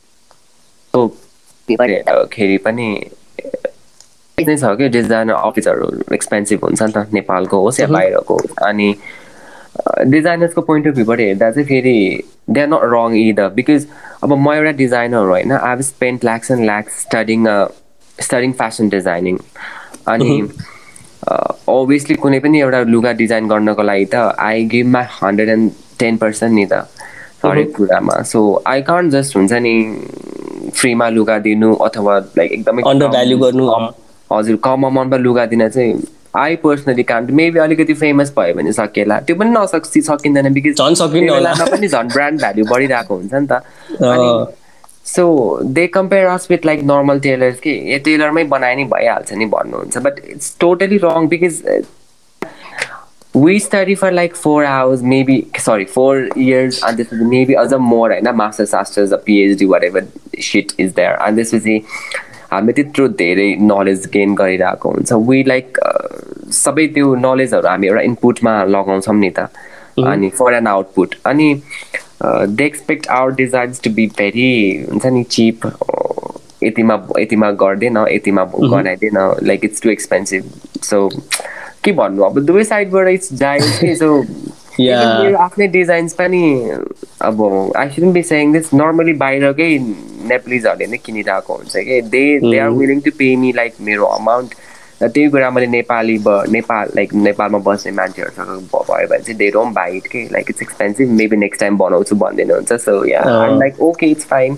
[1.81, 2.89] हेर्दाखेरि पनि
[4.39, 4.89] नै छ कि?
[4.89, 8.37] डिजाइनर अफिसहरू एक्सपेन्सिभ हुन्छ नि त नेपालको होस् या बाहिरको
[8.68, 8.89] अनि
[10.14, 11.97] डिजाइनर्सको पोइन्ट अफ भ्यूबाट हेर्दा चाहिँ फेरि
[12.51, 13.87] they are not wrong either because
[14.22, 17.47] अब म एउटा डिजाइनर होइन I have spend lakhs and lakhs studying
[18.18, 19.39] studying fashion designing
[20.14, 20.33] अनि
[21.29, 26.16] अभियसली कुनै पनि एउटा लुगा डिजाइन गर्नको लागि त I give my hundred and ten
[26.16, 26.87] percent नि त
[27.45, 29.74] हरेक कुरामा। सो आई कान्ट जस्ट हुन्छ नि
[30.74, 33.66] फ्रीमा लुगा दिनु अथवा लाइक एकदमै अन्डर भ्याल्यु गर्नु।
[34.33, 35.93] हजुर कम अमाउन्टमा लुगा दिन चाहिँ
[36.37, 40.95] आई पर्सनली कान्ट मेबी अलिकति फेमस भयो भने सकेला त्यो पनि नसक् सकिँदैन बिकज झन्
[40.95, 43.53] सकिँदैन पनि झन् ब्रान्ड भ्याल्यु बढिरहेको हुन्छ नि त।
[45.09, 45.27] So
[45.65, 49.99] they compare us with like normal tailors कि ए टेलरमै बनाए नि भइहाल्छ नि भन्नुहुन्छ
[49.99, 51.63] but it's totally wrong because
[53.37, 58.13] we study for like four hours maybe sorry four years अनि त्यसपछि मेबी अझ मोर
[58.13, 60.07] होइन masters सास्टर्स PhD what ever
[60.43, 61.81] shit is there अनि त्यसपछि
[62.53, 65.79] हामीले त्यत्रो धेरै नलेज गेन गरिरहेको हुन्छ वी लाइक
[66.55, 69.49] सबै त्यो नलेजहरू हामी एउटा इनपुटमा लगाउँछौँ नि त
[70.07, 71.49] अनि फर एन आउटपुट अनि
[72.23, 74.51] they expect our designs to be very
[74.91, 75.66] हुन्छ नि चिप
[76.64, 80.51] यतिमा यतिमा गर्दैन यतिमा गराइदिएन like it's too expensive
[80.85, 81.09] so
[81.85, 82.23] के भन्नु?
[82.23, 84.14] अब दुवै साइडबाट इट्स जाइज सो
[85.45, 86.43] आफ्नै डिजाइन्स पनि
[87.29, 87.43] अब
[87.77, 92.01] I shouldn't be saying this normally बाहिरकै नेप्लिजहरूले नै किनिरहेको हुन्छ कि?
[92.03, 94.55] They they are willing to pay me like मेरो अमाउन्ट
[95.03, 99.71] र त्यही कुरा मैले नेपाली ब नेपाल लाइक नेपालमा बस्ने मान्छेहरूसँग भयो भने चाहिँ धेरै
[99.75, 102.73] बाइट के like it's expensive maybe next time बनाउँछु भनिदिनु हुन्छ.
[102.73, 103.23] So yeah
[103.59, 104.57] like okay it's fine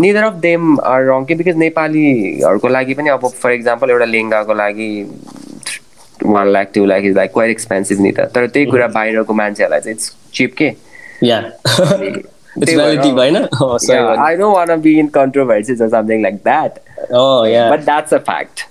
[0.00, 4.54] neither of them are wrong कि बिकज नेपालीहरूको लागि पनि अब फर इक्जाम्पल एउटा लेङ्गाको
[4.54, 4.90] लागि
[6.24, 8.20] one lakh two lakh is like quite expensive नि त.
[8.34, 10.68] तर त्यही कुरा बाहिरको मान्छेहरूलाई चाहिँ इट्स चिप के
[12.55, 13.49] It's relative, right?
[13.61, 13.99] Oh, sorry.
[13.99, 16.83] Yeah, I don't want to be in controversies or something like that.
[17.11, 17.69] Oh, yeah.
[17.69, 18.65] But that's a fact.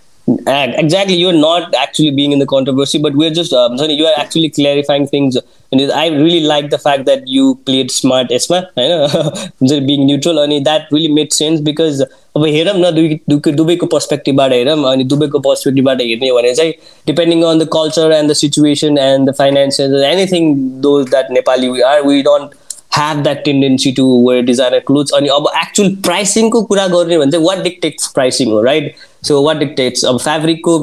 [0.45, 4.07] And exactly, you're not actually being in the controversy, but we're just um, sorry, you
[4.07, 5.37] are actually clarifying things.
[5.71, 10.67] And I really like the fact that you played smart, Esma, होइन being neutral, and
[10.67, 12.03] that really made sense because
[12.37, 16.73] अब हेरौँ न दुई दुबईको पर्सपेक्टिभबाट हेरौँ अनि दुबईको पर्सपेक्टिभबाट हेर्ने हो भने चाहिँ
[17.07, 20.55] depending on the culture and the situation and the financial anything
[20.87, 22.55] those that Nepali we are we don't
[22.96, 27.46] have that tendency to wear designer clothes अनि अब एक्चुअल प्राइसिङको कुरा गर्ने भने चाहिँ
[27.46, 28.96] वाट डिक्टेक्स प्राइसिङ हो राइट
[29.28, 30.76] सो वाट डिक्टेक्स अब फेब्रिकको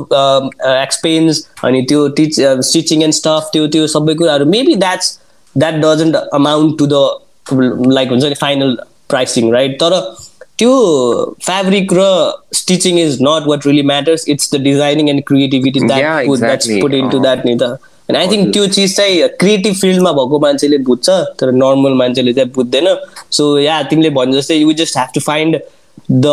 [0.72, 2.40] एक्सपेन्स अनि त्यो टिच
[2.70, 5.18] स्टिचिङ एन्ड स्टफ त्यो त्यो सबै कुराहरू maybe that's
[5.56, 8.76] that doesn't amount to the like हुन्छ नि फाइनल
[9.08, 10.00] प्राइसिङ राइट तर
[10.58, 10.72] त्यो
[11.42, 12.06] फेब्रिक र
[12.54, 17.08] stitching is not what really matters it's the designing and creativity that that's put in
[17.10, 17.78] to that नि त।
[18.08, 21.08] अनि आई थिङ्क त्यो चिज चाहिँ क्रिएटिभ फिल्डमा भएको मान्छेले बुझ्छ
[21.40, 22.86] तर नर्मल मान्छेले चाहिँ बुझ्दैन।
[23.30, 25.60] सो या तिमीले भने जस्तै you just have to find
[26.10, 26.26] the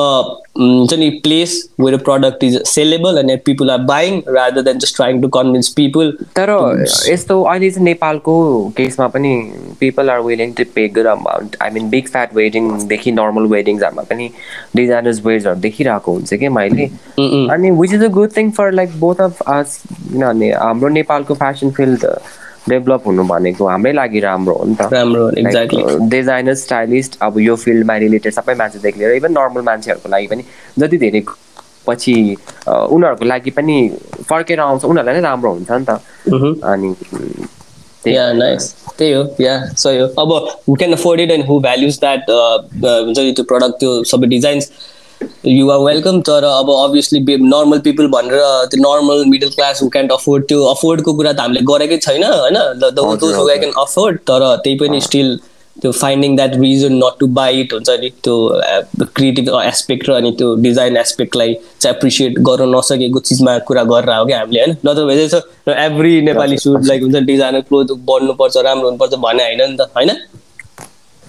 [0.59, 5.21] हुन्छ नि place where product is sellable and people are buying rather than just trying
[5.21, 6.49] to convince people तर
[7.09, 8.35] यस्तो अहिले चाहिँ नेपालको
[8.77, 9.33] केसमा पनि
[9.79, 14.29] people are willing to pay good amount I mean big fat वेडिङदेखि normal वेडिङ्सहरूमा पनि
[14.75, 16.85] डिजाइनर्स वेयर्सहरू देखिरहेको हुन्छ कि मैले?
[17.51, 21.71] अनि which is a good thing for like both of us किनभने हाम्रो नेपालको फेसन
[21.71, 22.05] फिल्ड
[22.69, 25.23] डेभलप हुनु भनेको हाम्रै लागि राम्रो हो नि त। राम्रो
[26.09, 30.43] डिजाइनर स्टाइलिस्ट अब यो फिल्डमा रिलेटेड सबै मान्छेदेखि लिएर इभन नर्मल मान्छेहरूको लागि पनि
[30.79, 31.21] जति धेरै
[31.87, 32.13] पछि
[32.67, 33.75] उनीहरूको लागि पनि
[34.29, 35.91] फर्केर आउँछ उनीहरूलाई नै राम्रो हुन्छ नि त।
[36.71, 36.89] अनि
[38.05, 40.31] त्यही हो या सही हो। अब
[40.67, 44.71] who can afford it and who values that हुन्छ नि त्यो प्रडक्ट त्यो सबै डिजाइन्स
[45.47, 48.39] यु आर वेलकम तर अब अभियसली नर्मल पिपल भनेर
[48.71, 52.57] त्यो normal middle class who can't afford त्यो अफोर्डको कुरा त हामीले गरेकै छैन होइन?
[53.59, 55.35] क्यान अफोर्ड तर त्यही पनि स्टिल
[55.81, 58.35] त्यो finding that reason not to buy it हुन्छ नि त्यो
[59.15, 64.25] क्रिएटिभ एस्पेक्ट र अनि त्यो डिजाइन एस्पेक्टलाई चाहिँ एप्रिसिएट गर्न नसकेको चिजमा कुरा गरेर हो
[64.25, 64.77] क्या हामीले होइन?
[64.85, 69.69] नत्र भए चाहिँ एभ्री नेपाली सुट लाइक हुन्छ डिजाइनर क्लोथ बन्नुपर्छ राम्रो हुनुपर्छ भने होइन
[69.69, 70.11] नि त होइन?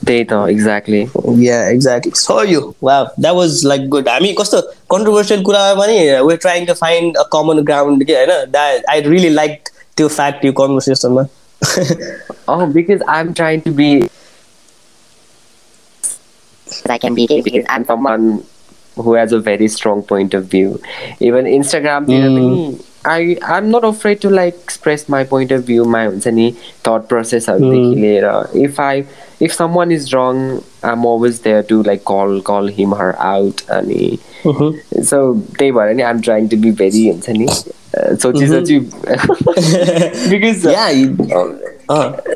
[0.06, 1.04] त्यही त एक्ज्याक्टली
[1.46, 5.98] या एक्ज्याक्टली सो यो वा द्याट वाज लाइक गुड हामी कस्तो कन्ट्रोभर्सियल कुरामा पनि
[6.28, 10.44] we trying to find a common ground के होइन द्याट आई रियली लाइक त्यो फ्याक्ट
[10.44, 11.26] यो कन्भर्सेसनमा
[12.48, 13.86] oh because i'm trying to be
[16.90, 18.44] I can be because I'm someone
[18.96, 20.80] who has a very strong point of view.
[21.20, 22.84] Even Instagram, mm.
[23.04, 27.46] I I'm not afraid to like express my point of view, my thought process.
[27.46, 28.54] Mm.
[28.54, 29.06] If I
[29.40, 34.18] if someone is wrong i'm always there to like call call him her out अनि
[35.04, 35.18] so
[35.58, 37.46] त्यही भएर नि i'm trying to be very हुन्छ नि
[38.22, 38.78] सोची सोची
[40.28, 40.66] because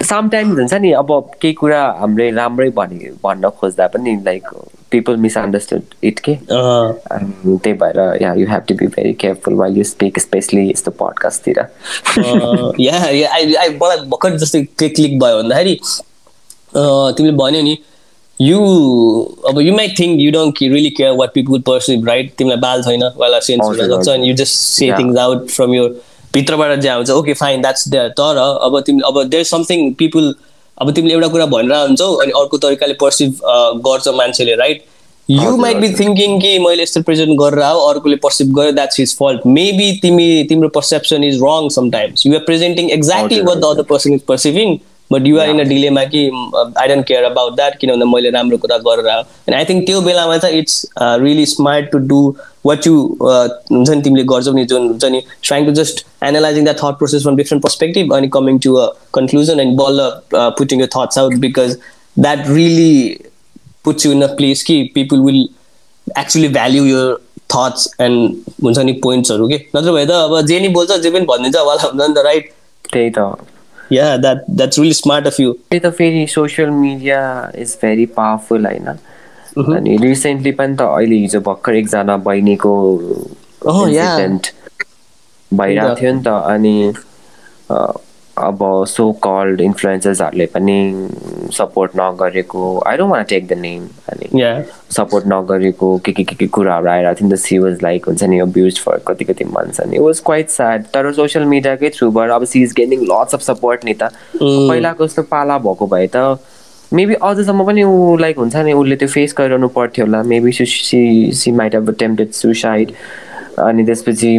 [0.09, 4.49] sometimes हुन्छ नि अब केही कुरा हामीले राम्रै भने भन्न खोज्दा पनि लाइक
[4.91, 9.85] पिपल मिसअन्डरस्टुड इट के त्यही भएर yeah you have to be very careful while you
[9.85, 11.61] speak especially यस्तो पडकास्टतिर
[13.83, 15.79] मलाई भर्खर जस्तै क्लिक भयो भन्दाखेरि
[16.75, 17.79] तिमीले भन्यो नि
[18.41, 18.59] यु
[19.49, 23.03] अब you might think you don't really care what people perceive right तिमीलाई बाल छैन
[23.17, 25.89] वाला सेन्स हुन सक्छ अनि you just say things out from your
[26.35, 30.35] भित्रबाट जहाँ हुन्छ। ओके फाइन द्याट्स देयर तर अब तिमी अब देयर समथिङ पिपुल
[30.79, 33.41] अब तिमीले एउटा कुरा भनेर हुन्छौ अनि अर्को तरिकाले पर्सिभ
[33.87, 34.85] गर्छ मान्छेले right
[35.29, 39.17] you might be thinking कि मैले यस्तो प्रेजेन्ट गरेर हो अर्कोले पर्सिभ गर्यो द्याट्स हिज
[39.19, 43.83] फल्ट मेबी तिमी तिम्रो perception is wrong sometimes you are presenting exactly what the other
[43.91, 44.77] person is perceiving
[45.11, 46.25] but you're in a dilemma कि
[46.79, 50.37] I don't care about that किनभने मैले राम्रो कुरा गरेर एन्ड आई थिङ्क त्यो बेलामा
[50.39, 52.21] चाहिँ it's really smart to do
[52.67, 56.79] what you हुन्छ नि तिमीले गर्छौ नि जुन हुन्छ नि trying to just analysing that
[56.79, 61.19] thought process from different perspective अनि coming to a conclusion and बल्ल putting your thoughts
[61.19, 61.77] out because
[62.19, 63.19] that really
[63.85, 65.49] puts you in a place कि people will
[66.07, 67.15] actually value your
[67.55, 71.27] thoughts and हुन्छ नि पोइन्ट्सहरू के नत्र भए त अब जे नि बोल्छ जे पनि
[71.31, 72.53] भनिदिन्छ वाला हुन्छ नि त राइट
[72.85, 73.33] त्यही त
[73.91, 75.55] yeah that that's really smart of you.
[75.73, 77.21] त फेरि social media
[77.63, 78.87] is very powerful होइन
[79.77, 82.75] अनि रिसेन्टली पनि त अहिले हिजो भर्खर एकजना बहिनीको
[85.53, 86.75] भइरहेको थियो नि त अनि
[88.41, 90.77] अब सो कल्ड इन्फ्लुएन्सर्सहरूले पनि
[91.57, 94.29] सपोर्ट नगरेको I don't want take the name अनि
[94.97, 98.23] सपोर्ट नगरेको के के के के कुराहरू आइरहेको थियो नि त सी वाज लाइक हुन्छ
[98.25, 102.45] नि अब्युज फर कति कति मन्थ्स अनि वाज क्वाइट स्याड तर सोसियल मिडियाकै थ्रुबाट अब
[102.53, 104.11] she is gaining lots of support नि त.
[104.69, 106.39] पहिलाको जस्तो पाला भएको भए त
[106.93, 110.67] मेबी अझसम्म पनि ऊ लाइक हुन्छ नि उसले त्यो फेस गरिरहनु पर्थ्यो होला maybe she
[111.41, 112.93] she might have attempted suicide
[113.67, 114.39] अनि त्यसपछि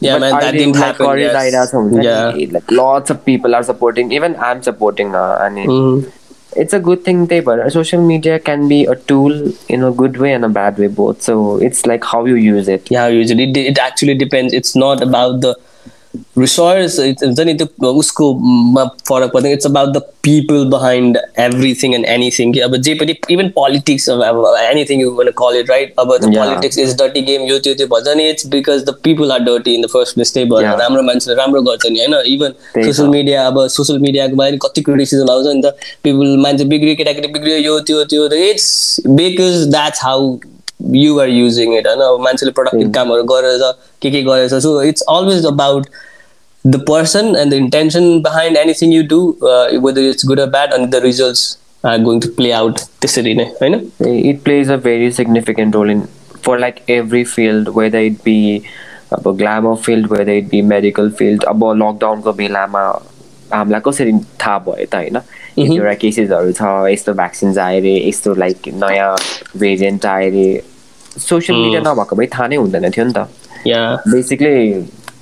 [0.00, 1.18] Yeah, man, that didn't happen.
[1.18, 1.60] Yes.
[2.02, 2.46] Yeah.
[2.50, 4.12] Like lots of people are supporting.
[4.12, 5.36] Even I'm supporting now.
[5.36, 6.10] And mm-hmm.
[6.56, 10.16] it's a good thing they but social media can be a tool in a good
[10.16, 13.44] way and a bad way both so it's like how you use it yeah usually
[13.50, 15.54] it, it actually depends it's not about the
[16.36, 22.52] resource हुन्छ नि त्यो उसकोमा फरक पर्दैन it's about the people behind everything and anything
[22.52, 26.78] कि अब जे पनि इभन पोलिटिक्स अब anything you want call it right अब पोलिटिक्स
[26.78, 29.82] इज डर्टी गेम यो त्यो त्यो भन्छ नि it's because the people are dirty in
[29.82, 33.66] the first place त्यही भएर राम्रो मान्छेले राम्रो गर्छ नि होइन इभन सोसियल मिडिया अब
[33.68, 38.04] सोसियल मिडियाको बारे कति क्रिटिसिजम आउँछ नि त पिपल मान्छे बिग्रियो केटाकेटी बिग्रियो यो त्यो
[38.06, 38.70] त्यो it's
[39.08, 40.36] because that's how
[40.80, 42.00] you are using it होइन?
[42.00, 43.72] अब मान्छेले प्रोडक्टिभ कामहरू गरेर
[44.02, 44.54] के के गरेछ?
[44.54, 45.86] So it's always about
[46.64, 50.86] the person and the intention behind anything you do whether it's good or bad अनि
[50.86, 51.56] the results
[51.86, 53.74] are going to play out त्यसरी नै होइन?
[54.30, 56.02] It plays a very significant role in
[56.44, 58.62] for like every field whether it be
[59.12, 62.80] अब glamour field whether it be medical field अब लकडाउनको बेलामा
[63.52, 65.20] हामीलाई कसरी थाहा भयो त होइन?
[65.64, 69.14] एउटा केसेसहरू छ यस्तो भ्याक्सिन्स आयो अरे यस्तो लाइक नयाँ
[69.56, 70.46] भेरिएन्ट आयो अरे
[71.28, 73.18] सोसियल मिडिया नभएको भए थाहा नै हुँदैन थियो नि त।
[74.12, 74.54] बेसिकली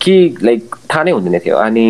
[0.02, 1.86] के लाइक थाहा नै हुँदैन थियो। अनि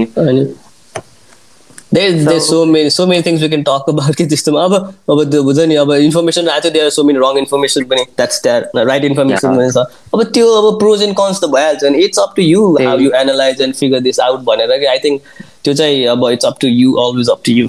[2.45, 4.75] so many so many things we can talk about कि त्यस्तोमा। अब
[5.11, 8.77] अब त्यो नि अब इन्फर्मेसन आएको थियो there so many wrong information पनि। द्याट्स द्याट
[8.77, 9.85] राइट इन्फर्मेसन पनि छ।
[10.15, 13.11] अब त्यो अब प्रोज एन्ड कन्स त भइहाल्छ नि। It's up to you how you
[13.21, 15.23] analyse and figure this out भनेर कि आई थिङ्क
[15.65, 17.67] त्यो चाहिँ अब it's up to you always up to you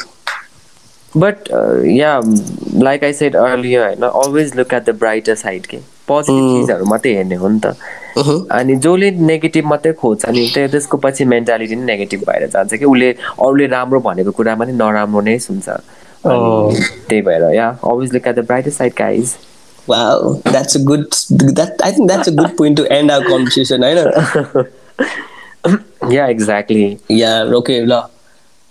[1.17, 1.49] but
[1.87, 2.19] yeah
[2.83, 5.77] like I said earlier होइन always look at the brighter side के
[6.07, 7.75] positive चिजहरू मात्रै हेर्ने हो नि त
[8.51, 12.85] अनि जसले नेगेटिभ मात्रै खोज्छ अनि त्यो त्यसको पछि मेन्टालिटी नै नेगेटिभ भएर जान्छ कि
[12.85, 18.35] उसले अरूले राम्रो भनेको कुरामा नि नराम्रो नै सुन्छ त्यही भएर yeah always look at
[18.35, 19.35] the brighter side guys
[19.87, 21.05] Wow, that's a good.
[21.57, 23.85] That I think that's a good point to end our conversation.
[23.85, 24.65] I know.
[26.09, 26.99] yeah, exactly.
[27.07, 27.43] Yeah.
[27.59, 27.85] Okay.
[27.85, 28.09] No.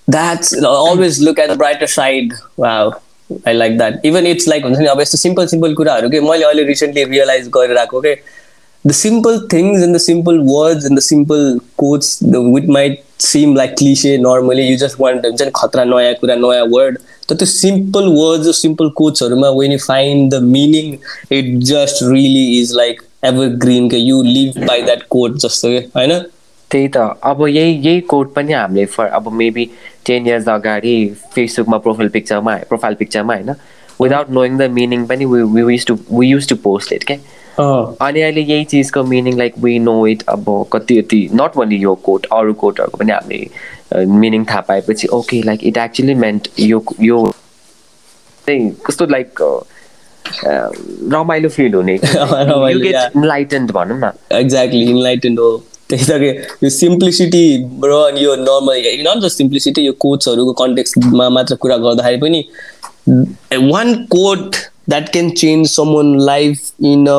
[0.07, 2.33] That's always look at the brighter side.
[2.57, 3.01] Wow.
[3.45, 4.03] I like that.
[4.03, 8.15] Even it's like अब यस्तो simple simple कुराहरू के मैले अहिले recently realise गरिरहेको के
[8.85, 13.53] the simple things and the simple words and the simple quotes the it might seem
[13.53, 16.97] like cliche normally you just want हुन्छ नि खतरा नयाँ कुरा नयाँ वर्ड
[17.29, 20.93] तर त्यो simple words simple कोट्सहरूमा when you find the meaning
[21.37, 23.01] it just really is like
[23.65, 26.19] evergreen के you live by that quote जस्तो कि होइन
[26.70, 29.70] त्यही त। अब यही यही कोड पनि हामीले फर अब मेबी
[30.06, 30.96] टेन इयर्स अगाडि
[31.34, 33.50] फेसबुकमा प्रोफाइल पिक्चरमा प्रोफाइल पिक्चरमा होइन
[34.02, 37.16] विदाउट नोइङ द मिनिङ पनि we use to we use to post it क्या
[38.00, 41.94] अनि अहिले यही चिजको meaning like we know it अब कति कति नट ओन्ली यो
[41.94, 47.32] कोट अरू कोटहरूको पनि हामीले मिनिङ थाहा पाएपछि okay like it actually meant यो यो
[48.46, 49.30] चाहिँ कस्तो लाइक
[51.12, 51.98] रमाइलो फिल हुने।
[53.72, 55.50] भनौँ न। एक्ज्याक्टली इन्लाइटेन्ड हो।
[55.90, 56.10] त्यही त
[56.64, 57.46] यो सिम्प्लिसिटी
[57.84, 62.40] र अनि यो नर्मल नट जस्ट सिम्प्लिसिटी यो कोट्सहरूको कन्टेक्समा मात्र कुरा गर्दाखेरि पनि
[63.72, 64.56] one quote
[64.88, 67.18] that can change someone life in a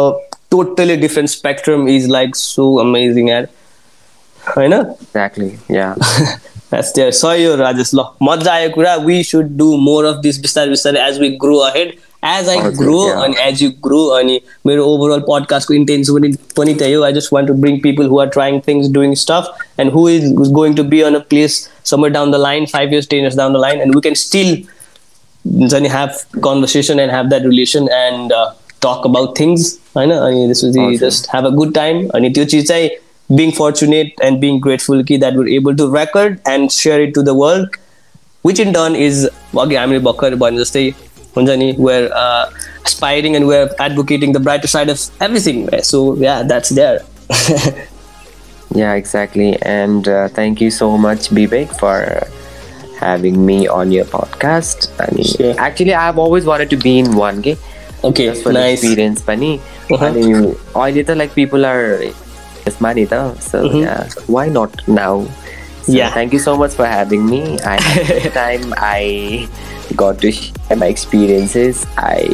[0.53, 3.49] totally different spectrum is like so amazing at
[4.41, 5.49] होइन एक्ज्याक्टली
[7.11, 8.95] सही हो राजेश ल मजा आयो कुरा.
[8.95, 11.91] We should do more of this बिस्तारै बिस्तारै as we grow ahead
[12.29, 16.93] as I grow अनि एज यु ग्रो अनि मेरो ओभरअल पडकास्टको इन्टेन्सन पनि पनि त्यही
[16.93, 17.03] हो.
[17.03, 20.31] I just want to bring people who are trying things doing stuff and who is
[20.51, 23.53] going to be on a place somewhere down the line five years ten years down
[23.53, 24.55] the line and we can still
[25.45, 26.09] हुन्छ नि have
[26.43, 28.33] conversation and have that relation and
[28.81, 32.89] talk about things होइन अनि त्यसपछि just have a good time अनि त्यो चिज चाहिँ
[33.29, 37.21] being fortunate and being grateful कि that would able to record and share it to
[37.21, 37.75] the world
[38.45, 39.27] which in turn is
[39.59, 40.89] अघि हामीले भर्खर भने जस्तै
[41.37, 42.49] Honjani, we're uh,
[42.85, 45.69] aspiring and we're advocating the brighter side of everything.
[45.83, 47.05] So yeah, that's there.
[48.73, 49.61] yeah, exactly.
[49.61, 52.25] And uh, thank you so much, Bibek, for
[52.99, 54.89] having me on your podcast.
[54.99, 55.53] I mean, sure.
[55.59, 57.39] actually, I've always wanted to be in one.
[57.39, 57.57] Okay.
[58.03, 58.25] Okay.
[58.25, 58.83] Just for nice.
[58.83, 59.59] experience, pani.
[59.91, 60.05] Uh-huh.
[60.05, 62.01] I mean, either like people are
[62.65, 63.05] just money.
[63.05, 63.77] So mm-hmm.
[63.77, 65.25] yeah, why not now?
[65.83, 66.11] So yeah.
[66.11, 67.59] Thank you so much for having me.
[67.61, 69.47] I, had a time I
[69.97, 71.85] got to share my experiences.
[71.97, 72.29] I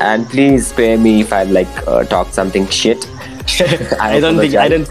[0.00, 3.06] and please spare me if I like uh, talk something shit.
[4.00, 4.88] I, don't think I don't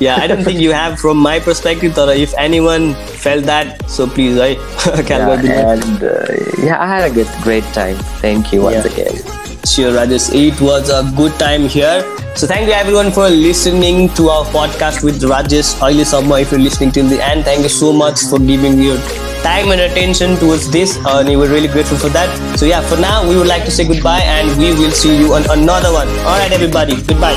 [0.00, 4.06] yeah I don't think you have from my perspective Tara, if anyone felt that so
[4.06, 4.54] please I
[5.02, 6.24] can yeah, and uh,
[6.62, 8.92] yeah I had a good great time thank you once Yeah.
[8.92, 10.32] again Sure, Rajesh.
[10.34, 12.00] It was a good time here.
[12.34, 16.38] So thank you everyone for listening to our podcast with Rajesh Oily Summer.
[16.38, 18.96] If you're listening till the end, thank you so much for giving your
[19.42, 20.96] time and attention towards this.
[21.04, 22.30] And we're really grateful for that.
[22.58, 25.34] So yeah, for now, we would like to say goodbye and we will see you
[25.34, 26.08] on another one.
[26.24, 26.96] All right, everybody.
[27.02, 27.36] Goodbye.